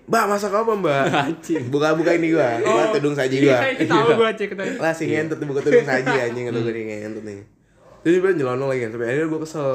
mbak 0.08 0.24
masak 0.32 0.56
apa 0.56 0.72
mbak? 0.72 1.04
Anjing. 1.28 1.68
buka 1.68 1.92
buka 1.92 2.16
ini 2.16 2.32
gua. 2.32 2.64
Buka 2.64 2.96
tudung 2.96 3.12
saji 3.12 3.44
gua. 3.44 3.60
Iya, 3.60 3.92
tahu 3.92 4.16
gua 4.16 4.32
cek 4.32 4.56
tadi. 4.56 4.80
lah 4.80 4.96
si 4.96 5.04
ngentut 5.12 5.36
buka 5.44 5.60
tudung 5.60 5.84
saji 5.84 6.16
anjing 6.16 6.48
kata 6.48 6.60
gue 6.64 6.72
nih 6.72 6.84
ngentut 7.04 7.24
nih. 7.28 7.40
Terus 8.00 8.12
dia 8.16 8.22
bilang 8.24 8.38
nyelonong 8.40 8.70
lagi 8.72 8.82
kan 8.88 8.92
sampai 8.96 9.08
akhirnya 9.12 9.28
gue 9.28 9.40
kesel. 9.44 9.72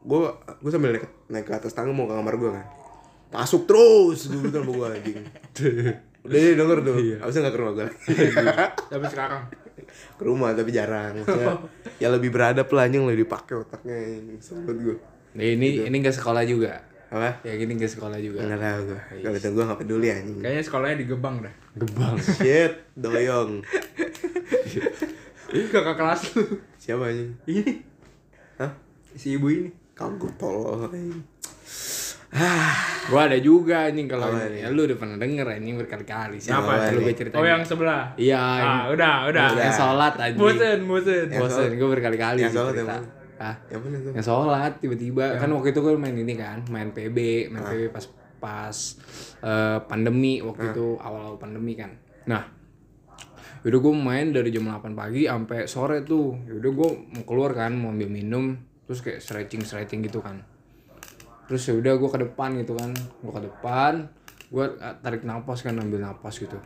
Gue 0.00 0.18
gue 0.32 0.70
sambil 0.72 0.90
naik, 0.96 1.04
naik 1.28 1.44
ke 1.44 1.52
atas 1.52 1.76
tangga 1.76 1.92
mau 1.92 2.08
ke 2.08 2.16
kamar 2.16 2.34
gue 2.40 2.50
kan. 2.56 2.66
Masuk 3.28 3.68
terus 3.68 4.32
gue 4.32 4.40
bilang 4.40 4.64
sama 4.64 4.72
gue 4.72 4.86
anjing. 4.96 5.16
Udah 6.24 6.38
denger 6.56 6.78
tuh. 6.80 6.94
Abisnya 7.20 7.40
gak 7.44 7.52
ke 7.52 7.58
rumah 7.60 7.72
gue 7.76 7.84
lagi. 7.84 7.96
Tapi 8.88 9.04
sekarang 9.12 9.42
ke 10.16 10.22
rumah 10.24 10.52
tapi 10.54 10.70
jarang. 10.70 11.18
Maksudnya, 11.18 11.56
ya 12.02 12.08
lebih 12.12 12.30
beradab 12.32 12.68
lah 12.72 12.88
anjing 12.88 13.04
lebih 13.04 13.24
dipakai 13.28 13.54
otaknya 13.62 13.96
ini 13.96 14.34
sempet 14.38 14.76
gue 14.78 14.96
Nah, 15.28 15.44
ini 15.44 15.86
ini 15.86 15.96
gak 16.02 16.16
sekolah 16.18 16.42
juga. 16.48 16.82
apa? 17.08 17.40
Ya 17.40 17.56
gini 17.56 17.80
gak 17.80 17.92
sekolah 17.92 18.20
juga. 18.20 18.44
nggak 18.44 18.60
tahu 18.60 18.80
gue 18.92 19.00
kalau 19.24 19.36
itu 19.40 19.48
gue 19.48 19.64
nggak 19.64 19.80
peduli 19.80 20.08
anjing. 20.12 20.38
Kayaknya 20.44 20.62
sekolahnya 20.64 20.96
di 21.00 21.06
Gebang 21.08 21.36
dah. 21.40 21.54
Gebang. 21.78 22.16
shit 22.20 22.72
doyong. 22.98 23.52
Kakak 25.72 25.96
kelas 25.96 26.22
lu. 26.36 26.44
siapa 26.76 27.08
anjing? 27.08 27.32
Ini. 27.48 27.72
Hah? 28.60 28.72
Si 29.16 29.36
ibu 29.40 29.48
ini. 29.48 29.70
kagak 29.96 30.30
tolol 30.38 30.86
anjing 30.86 31.18
Gua 33.08 33.24
ada 33.24 33.38
juga 33.40 33.88
anjing 33.88 34.04
kalau 34.04 34.28
Apa 34.28 34.44
ini. 34.46 34.60
Ya, 34.60 34.68
lu 34.68 34.84
udah 34.84 34.96
pernah 34.96 35.16
denger 35.16 35.46
anjing 35.48 35.76
berkali-kali 35.76 36.36
sih. 36.36 36.52
Siapa? 36.52 36.92
Lu 36.92 37.00
gue 37.00 37.14
ceritain. 37.14 37.40
Oh 37.40 37.46
yang 37.46 37.64
sebelah. 37.64 38.12
Iya, 38.14 38.36
Ah, 38.36 38.56
yang, 38.84 38.92
udah, 38.92 39.14
udah. 39.26 39.44
yang 39.56 39.72
sholat 39.72 40.14
anjing. 40.18 40.36
Bosen, 40.38 40.78
bosen. 40.84 41.26
Bosen, 41.32 41.70
gue 41.72 41.88
berkali-kali 41.88 42.38
Yang 42.38 42.52
sih 42.52 42.58
sholat 42.58 42.74
cerita. 42.74 42.92
yang 42.92 43.00
mana? 43.00 43.16
Hah? 43.38 43.54
yang 43.64 43.80
mana 43.80 43.96
tuh 43.96 44.10
Yang 44.12 44.26
sholat 44.26 44.72
tiba-tiba 44.76 45.24
kan 45.36 45.48
waktu 45.48 45.68
itu 45.70 45.80
gue 45.80 45.92
main 45.94 46.16
ini 46.16 46.34
kan, 46.34 46.58
main 46.68 46.88
PB, 46.90 47.18
main 47.48 47.62
Ah. 47.62 47.70
PB 47.70 47.82
pas 47.88 48.04
pas 48.38 48.76
eh, 49.40 49.78
pandemi 49.82 50.38
waktu 50.38 50.64
itu 50.68 50.86
awal-awal 50.98 51.38
pandemi 51.38 51.74
kan. 51.74 51.96
Nah, 52.26 52.44
Yaudah 53.58 53.80
gue 53.80 53.90
main 53.92 54.30
dari 54.30 54.48
jam 54.48 54.62
8 54.64 54.94
pagi 54.94 55.26
sampai 55.26 55.66
sore 55.66 56.02
tuh. 56.02 56.38
Yaudah 56.46 56.70
gue 56.70 56.88
mau 57.10 57.24
keluar 57.24 57.50
kan, 57.52 57.72
mau 57.72 57.90
ambil 57.90 58.06
minum, 58.06 58.54
terus 58.84 59.00
kayak 59.00 59.18
stretching 59.18 59.60
stretching 59.60 59.98
gitu 60.00 60.20
kan. 60.20 60.46
Terus 61.48 61.62
ya 61.64 61.74
udah 61.80 61.92
gue 61.96 62.10
ke 62.12 62.18
depan 62.28 62.48
gitu 62.60 62.76
kan, 62.76 62.92
gue 62.94 63.32
ke 63.32 63.42
depan, 63.48 63.92
gue 64.52 64.64
tarik 65.00 65.24
napas 65.24 65.64
kan, 65.64 65.74
ambil 65.80 66.04
napas 66.04 66.36
gitu. 66.36 66.60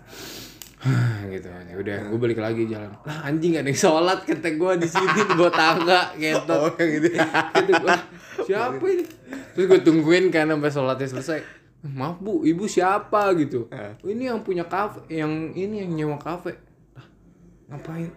gitu 1.34 1.46
ya 1.46 1.74
udah 1.78 1.96
gue 2.10 2.18
balik 2.18 2.42
lagi 2.42 2.66
jalan. 2.66 2.90
Lah 3.06 3.30
anjing 3.30 3.54
ada 3.54 3.70
yang 3.70 3.78
sholat 3.78 4.26
kata 4.26 4.58
gue 4.58 4.72
di 4.82 4.88
sini 4.90 5.22
di 5.22 5.34
bawah 5.38 5.54
tangga 5.54 6.10
gitu 6.18 6.54
oh 6.58 6.74
yang 6.74 6.90
itu 6.98 7.08
gitu 7.14 7.72
gua 7.86 7.96
siapa 8.42 8.84
ini? 8.90 9.04
Terus 9.54 9.64
gue 9.70 9.80
tungguin 9.86 10.34
kan 10.34 10.50
sampai 10.50 10.70
sholatnya 10.74 11.06
selesai. 11.06 11.38
Maaf 11.82 12.18
bu 12.18 12.42
ibu 12.42 12.66
siapa? 12.66 13.30
Gitu. 13.38 13.70
"Oh, 13.70 14.08
ini 14.10 14.26
yang 14.26 14.42
punya 14.42 14.66
kafe 14.66 15.06
yang 15.10 15.54
ini 15.54 15.86
yang 15.86 15.90
nyewa 15.94 16.18
kafe. 16.18 16.58
Lah 16.98 17.06
ngapain 17.70 18.10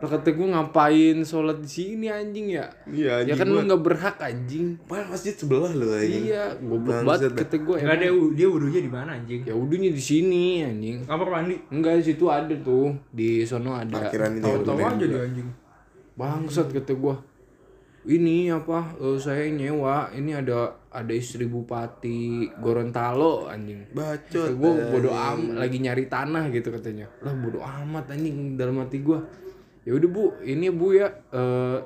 lah 0.00 0.08
kata 0.08 0.32
gue 0.32 0.48
ngapain 0.48 1.16
sholat 1.28 1.60
di 1.60 1.68
sini 1.68 2.08
anjing 2.08 2.56
ya? 2.56 2.72
Iya 2.88 3.20
ya 3.28 3.36
anjing 3.36 3.36
kan 3.36 3.46
gua 3.52 3.60
lu 3.60 3.66
nggak 3.68 3.82
berhak 3.84 4.16
anjing. 4.16 4.66
Padahal 4.88 5.12
masjid 5.12 5.34
sebelah 5.36 5.70
lu 5.76 5.92
anjing. 5.92 6.24
Iya 6.24 6.44
goblok 6.56 7.04
Bangsat 7.04 7.04
banget 7.04 7.32
kata 7.36 7.56
gue 7.60 7.76
Enggak 7.84 7.96
ada 8.00 8.06
dia 8.32 8.48
wudhunya 8.48 8.80
di 8.80 8.90
mana 8.90 9.10
anjing? 9.12 9.40
ya 9.44 9.52
udunya 9.52 9.90
di 9.92 10.00
sini 10.00 10.64
anjing. 10.64 11.04
Kamar 11.04 11.28
mandi. 11.28 11.60
enggak 11.68 12.00
di 12.00 12.04
situ 12.08 12.24
ada 12.32 12.54
tuh. 12.64 12.96
Di 13.12 13.44
sono 13.44 13.76
ada. 13.76 13.92
Parkiran 13.92 14.40
ini 14.40 14.44
Tahu-tahu 14.48 14.78
aja 14.80 15.04
dia 15.04 15.20
anjing. 15.20 15.48
bangsat 16.16 16.68
kata 16.72 16.92
gua. 16.96 17.16
Ini 18.00 18.56
apa 18.56 18.96
eh, 18.96 19.18
saya 19.20 19.52
nyewa. 19.52 20.08
Ini 20.16 20.32
ada 20.40 20.80
ada 20.88 21.12
istri 21.12 21.44
bupati 21.44 22.48
Gorontalo 22.56 23.52
anjing. 23.52 23.92
Bacot 23.92 24.48
Kata 24.48 24.56
gua 24.56 24.72
bodo 24.88 25.12
am 25.12 25.60
lagi 25.60 25.76
nyari 25.76 26.08
tanah 26.08 26.48
gitu 26.48 26.72
katanya. 26.72 27.04
Lah 27.20 27.36
bodo 27.36 27.60
amat 27.60 28.16
anjing 28.16 28.56
dalam 28.56 28.80
hati 28.80 29.04
gua 29.04 29.20
ya 29.82 29.92
udah 29.94 30.08
bu. 30.08 30.24
Ini 30.40 30.66
bu 30.70 30.86
ya. 30.94 31.08
Eh 31.30 31.78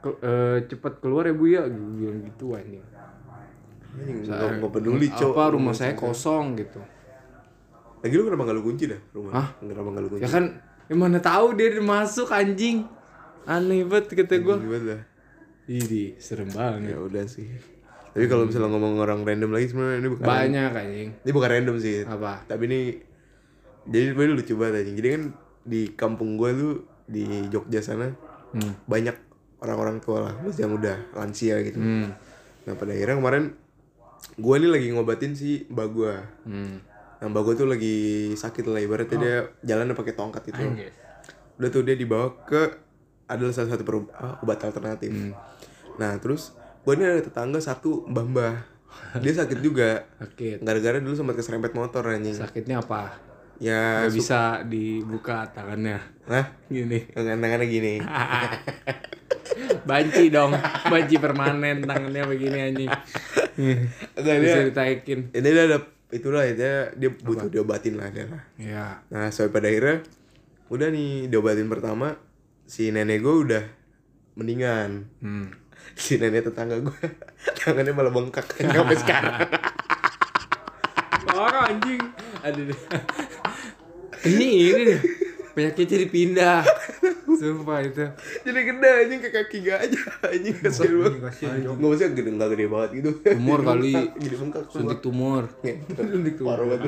ke- 0.00 0.20
eh, 0.22 0.56
cepet 0.66 0.92
keluar 1.00 1.26
ya 1.26 1.34
bu 1.34 1.44
ya. 1.46 1.62
Bilang 1.66 2.20
gitu 2.24 2.54
anjing. 2.54 2.84
Anjing 3.96 4.16
nggak 4.24 4.60
nggak 4.60 4.72
peduli 4.72 5.08
cok. 5.08 5.32
apa 5.32 5.42
rumah 5.52 5.74
saya 5.74 5.92
kosong 5.96 6.58
gitu. 6.58 6.80
Lagi 8.04 8.12
lu 8.12 8.28
kenapa 8.28 8.42
nggak 8.46 8.56
lu 8.60 8.64
kunci 8.64 8.84
dah 8.86 9.00
rumah? 9.10 9.32
Hah? 9.32 9.48
kenapa 9.58 9.88
nggak 9.88 10.02
lu 10.04 10.08
kunci? 10.12 10.22
Ya 10.22 10.28
kan 10.28 10.44
yang 10.86 10.98
mana 11.02 11.18
tahu 11.18 11.46
dia 11.56 11.68
masuk 11.80 12.28
anjing. 12.30 12.84
Aneh 13.46 13.86
banget 13.86 14.14
kata 14.14 14.42
dah. 14.42 15.02
Ih, 15.66 16.14
serem 16.22 16.46
banget. 16.54 16.94
ya 16.94 16.98
udah 17.02 17.26
sih. 17.26 17.50
Tapi 18.14 18.32
kalau 18.32 18.46
misalnya 18.46 18.70
ngomong 18.72 19.02
orang 19.02 19.26
random 19.26 19.50
lagi 19.52 19.68
sebenarnya 19.68 19.98
ini 19.98 20.08
bukan 20.08 20.24
Banyak 20.24 20.70
anjing. 20.72 21.08
ini 21.20 21.30
bukan 21.34 21.50
random 21.52 21.76
sih. 21.82 22.06
Apa? 22.06 22.46
tapi 22.46 22.62
ini 22.70 22.80
jadi 23.86 24.14
sebenarnya 24.14 24.34
lucu 24.38 24.54
banget 24.54 24.74
anjing. 24.82 24.96
Jadi 24.96 25.08
kan 25.10 25.22
di 25.66 25.82
kampung 25.92 26.38
gue 26.38 26.50
tuh 26.54 26.72
di 27.06 27.24
Jogja 27.48 27.80
sana 27.80 28.10
Hmm. 28.48 28.72
banyak 28.84 29.12
orang-orang 29.58 29.98
tua 29.98 30.22
lah 30.22 30.34
maksudnya 30.36 30.64
yang 30.64 30.74
udah 30.74 30.96
lansia 31.12 31.56
gitu 31.60 31.76
Hmm. 31.76 32.08
nah 32.62 32.72
pada 32.72 32.90
akhirnya 32.90 33.16
kemarin 33.16 33.44
gue 34.34 34.54
nih 34.56 34.70
lagi 34.70 34.86
ngobatin 34.90 35.32
si 35.32 35.66
mbak 35.66 35.88
gue 35.88 36.14
Hmm. 36.44 36.76
nah 37.16 37.26
mbak 37.26 37.42
gue 37.42 37.54
tuh 37.56 37.66
lagi 37.66 37.96
sakit 38.32 38.64
lah 38.64 38.78
ibaratnya 38.78 39.16
dia 39.16 39.36
jalannya 39.64 39.92
pakai 39.92 40.12
tongkat 40.12 40.44
itu 40.46 40.62
Anjir. 40.62 40.92
udah 41.56 41.68
tuh 41.68 41.82
dia 41.82 41.94
dibawa 41.94 42.32
ke 42.40 42.62
adalah 43.26 43.50
salah 43.50 43.70
satu 43.70 43.82
peru- 43.82 44.12
ah, 44.12 44.38
obat 44.38 44.60
alternatif 44.60 45.10
nah 45.96 46.14
terus 46.16 46.54
gue 46.80 46.92
ini 46.92 47.04
ada 47.04 47.20
tetangga 47.20 47.58
satu 47.58 48.06
mbah 48.06 48.24
mbah 48.24 48.54
dia 49.16 49.32
sakit 49.34 49.58
juga 49.58 50.06
Sakit. 50.16 50.60
gara-gara 50.60 50.96
dulu 50.96 51.12
sempat 51.12 51.34
keserempet 51.34 51.72
motor 51.72 52.06
anjing 52.06 52.32
Sakitnya 52.32 52.78
apa? 52.78 53.12
Ya 53.58 54.04
Gak 54.04 54.12
bisa 54.12 54.40
dibuka 54.62 55.48
tangannya. 55.48 55.96
nah 56.24 56.44
Gini. 56.66 57.08
tangannya 57.10 57.64
gini 57.64 57.94
Banci 59.82 60.28
dong. 60.28 60.52
Banci 60.84 61.16
permanen 61.16 61.80
tangannya 61.80 62.22
begini 62.24 62.58
anjing. 62.60 62.90
Enggak, 64.14 64.36
bisa 64.38 64.58
dia- 64.58 64.66
ditaikin. 64.68 65.20
ini 65.32 65.48
dia 65.48 65.64
ada 65.64 65.78
itulah 66.08 66.44
dia 66.44 66.90
dia 66.92 67.10
butuh 67.10 67.48
diobatin 67.48 67.94
lah 67.94 68.06
dia 68.08 68.26
lah 68.26 68.42
Ya. 68.56 68.86
nah 69.08 69.26
sampai 69.26 69.50
pada 69.52 69.66
akhirnya 69.66 70.06
udah 70.66 70.86
nih 70.86 71.26
diobatin 71.26 71.66
pertama 71.66 72.14
si 72.62 72.90
nenek 72.90 73.18
gue 73.20 73.34
udah 73.42 73.64
mendingan 74.34 75.10
Hmm. 75.18 75.50
si 75.94 76.14
nenek 76.16 76.44
tetangga 76.44 76.78
gue 76.78 76.94
tangannya 77.58 77.90
malah 77.90 78.12
bengkak 78.12 78.46
sampai 78.70 78.96
sekarang 78.96 79.34
Parah 81.26 81.68
anjing. 81.68 82.00
Aduh. 82.40 82.70
Ini 84.28 84.48
ini 84.66 84.82
deh. 84.84 85.00
Penyakitnya 85.52 85.98
dipindah. 86.04 86.60
Sumpah 87.26 87.80
itu. 87.80 88.00
jadi 88.42 88.60
gede 88.64 88.90
anjing 88.96 89.20
ke 89.20 89.28
kaki 89.28 89.58
gak 89.62 89.78
aja 89.84 90.00
anjing 90.24 90.56
kasihan 90.56 90.94
banget 90.96 91.20
nggak 91.68 91.92
usah 91.92 92.08
gede 92.08 92.30
nggak 92.32 92.48
gede 92.54 92.64
banget 92.66 92.90
gitu 92.96 93.10
Tumor 93.20 93.60
kali. 93.60 93.92
jadi 94.16 94.34
bengkak 94.36 94.64
Suntik 94.70 95.00
tumor. 95.00 95.44
suntik 96.00 96.36
banget 96.38 96.80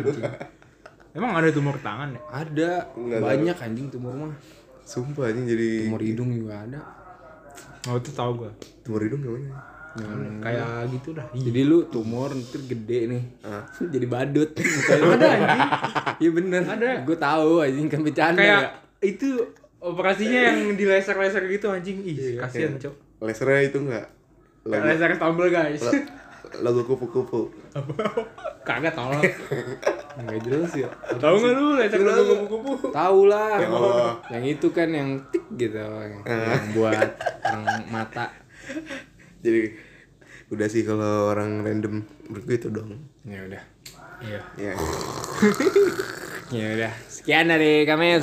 Emang 1.13 1.33
ada 1.35 1.49
tumor 1.51 1.77
tangan 1.79 2.15
ya? 2.15 2.21
Ada. 2.31 2.73
Enggak 2.95 3.21
Banyak 3.21 3.57
anjing 3.61 3.87
tumor 3.91 4.13
mah. 4.15 4.33
sumpah 4.81 5.29
anjing 5.29 5.45
jadi 5.45 5.69
Tumor 5.85 6.01
hidung 6.01 6.31
juga 6.33 6.55
ada. 6.65 6.81
Oh 7.85 7.97
itu 7.97 8.11
tahu 8.11 8.31
gua. 8.41 8.53
tumor 8.81 9.01
hidung 9.05 9.21
gimana 9.21 9.61
Yang 9.97 10.21
Kayak 10.39 10.69
gitu 10.93 11.09
dah. 11.17 11.27
Jadi 11.33 11.61
lu 11.65 11.79
tumor 11.89 12.31
ntar 12.31 12.61
gede 12.63 12.99
nih. 13.09 13.23
Ah. 13.43 13.65
Jadi 13.73 14.07
badut. 14.07 14.51
Ada 14.59 15.27
anjing. 15.27 15.71
Iya 16.23 16.31
bener. 16.35 16.63
Ada. 16.67 16.91
Gue 17.07 17.15
tahu 17.15 17.63
anjing 17.63 17.87
kan 17.87 18.01
bercanda 18.03 18.43
Kayak 18.43 18.61
ya. 18.61 18.71
itu 19.07 19.29
operasinya 19.79 20.41
yang 20.51 20.59
dileser-leser 20.75 21.47
gitu 21.47 21.71
anjing. 21.71 22.03
Ih, 22.03 22.37
kasihan, 22.37 22.75
Cok. 22.75 22.95
lasernya 23.19 23.63
itu 23.67 23.79
nggak 23.83 24.07
Kayak 24.63 24.75
lagu 24.75 24.87
Laser 24.91 25.11
stumble, 25.15 25.49
guys. 25.49 25.83
lagu 26.61 26.81
kupu-kupu 26.83 27.51
Kagak 28.63 28.93
tolong. 28.93 29.23
Enggak 30.19 30.41
jelas 30.45 30.73
ya. 30.75 30.91
Tahu 31.17 31.35
enggak 31.41 31.53
lu 31.57 31.67
laser 31.79 31.99
stumble 32.03 32.37
kupu-kupu? 32.37 32.87
Tahu 32.91 33.21
lah. 33.31 33.57
Oh. 33.71 34.13
Yang 34.29 34.45
itu 34.59 34.67
kan 34.75 34.89
yang 34.91 35.19
tik 35.31 35.45
gitu 35.57 35.79
yang, 35.79 36.21
yang 36.27 36.67
buat 36.75 37.11
orang 37.47 37.65
mata. 37.89 38.27
Jadi 39.43 39.77
udah 40.49 40.69
sih 40.71 40.83
kalau 40.83 41.29
orang 41.31 41.61
random 41.61 42.09
menurut 42.27 42.45
gue 42.49 42.57
itu 42.57 42.69
dong 42.73 42.99
Ya 43.29 43.45
udah. 43.45 43.63
Iya. 44.19 44.41
ya 44.59 44.73
Ya 46.59 46.67
udah. 46.75 46.93
Sekian 47.13 47.53
dari 47.53 47.85
kami. 47.85 48.17